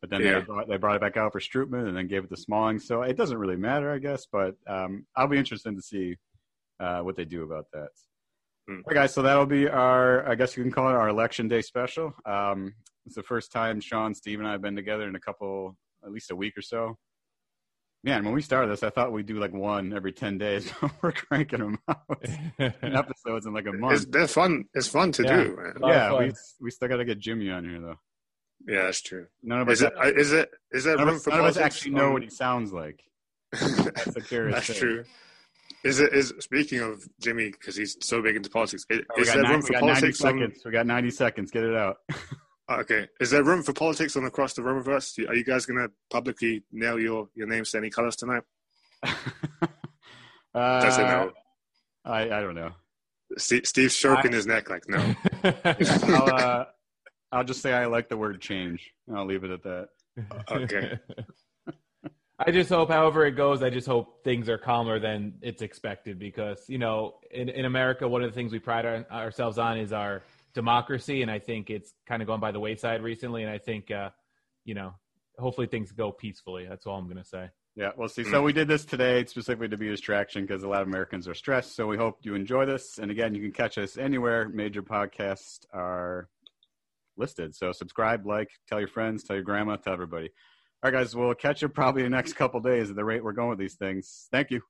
[0.00, 0.38] But then Yeah.
[0.38, 2.78] they brought, they brought it back out for Strootman and then gave it to Smalling.
[2.78, 4.24] So it doesn't really matter, I guess.
[4.32, 6.16] But um, I'll be interested to see
[6.80, 7.88] uh, what they do about that.
[8.68, 8.76] Hmm.
[8.76, 9.12] All right, guys.
[9.12, 12.14] So that'll be our, I guess you can call it our election day special.
[12.24, 12.72] Um,
[13.06, 16.10] it's the first time Sean, Steve, and I have been together in a couple, at
[16.12, 16.98] least a week or so.
[18.04, 20.72] Man, when we started this, I thought we'd do like one every ten days.
[21.02, 22.22] We're cranking them out
[22.82, 23.94] episodes in like a month.
[23.94, 24.66] It's they're fun.
[24.74, 25.36] It's fun to Yeah.
[25.44, 25.56] do.
[25.56, 25.74] man.
[25.82, 27.96] yeah, we we still got to get Jimmy on here though.
[28.68, 29.26] Yeah, that's true.
[29.42, 29.98] None of Is us, it?
[29.98, 30.50] uh, Is it?
[30.72, 31.76] Is there none of room us, for none of us politics?
[31.76, 33.02] actually know on- what he sounds like.
[33.52, 34.50] That's a curious thing.
[34.52, 34.76] That's thing.
[34.78, 35.04] true.
[35.84, 36.12] Is it?
[36.14, 38.84] Is speaking of Jimmy because he's so big into politics?
[38.88, 40.20] Is, Oh, we is got there nine- room we for got 90 politics?
[40.24, 40.62] On, seconds.
[40.64, 41.50] We got 90 seconds.
[41.50, 41.96] Get it out.
[42.70, 43.08] Okay.
[43.20, 45.28] Is there room for politics on across the Romaverse?
[45.28, 48.42] Are you guys gonna publicly nail your your names to any colors tonight?
[49.02, 51.32] uh, Does it know?
[52.04, 52.70] I, I don't know.
[53.36, 55.14] Steve, Steve's stroking I- his neck like no.
[55.64, 56.64] I'll, uh,
[57.32, 58.92] I'll just say I like the word change.
[59.14, 59.88] I'll leave it at that.
[60.50, 60.98] Okay.
[62.38, 66.18] I just hope, however it goes, I just hope things are calmer than it's expected
[66.18, 69.78] because, you know, in, in America, one of the things we pride our, ourselves on
[69.78, 70.22] is our
[70.56, 71.22] democracy.
[71.22, 73.42] And I think it's kind of gone by the wayside recently.
[73.42, 74.10] And I think, uh,
[74.64, 74.94] you know,
[75.38, 76.66] hopefully things go peacefully.
[76.68, 77.50] That's all I'm going to say.
[77.76, 78.24] Yeah, we'll see.
[78.24, 81.28] So we did this today specifically to be a distraction because a lot of Americans
[81.28, 81.76] are stressed.
[81.76, 82.98] So we hope you enjoy this.
[82.98, 86.30] And again, you can catch us anywhere major podcasts are
[87.18, 87.54] listed.
[87.54, 90.30] So subscribe, like, tell your friends, tell your grandma, tell everybody.
[90.82, 93.32] All right, guys, we'll catch you probably the next couple days at the rate we're
[93.32, 94.28] going with these things.
[94.32, 94.62] Thank you.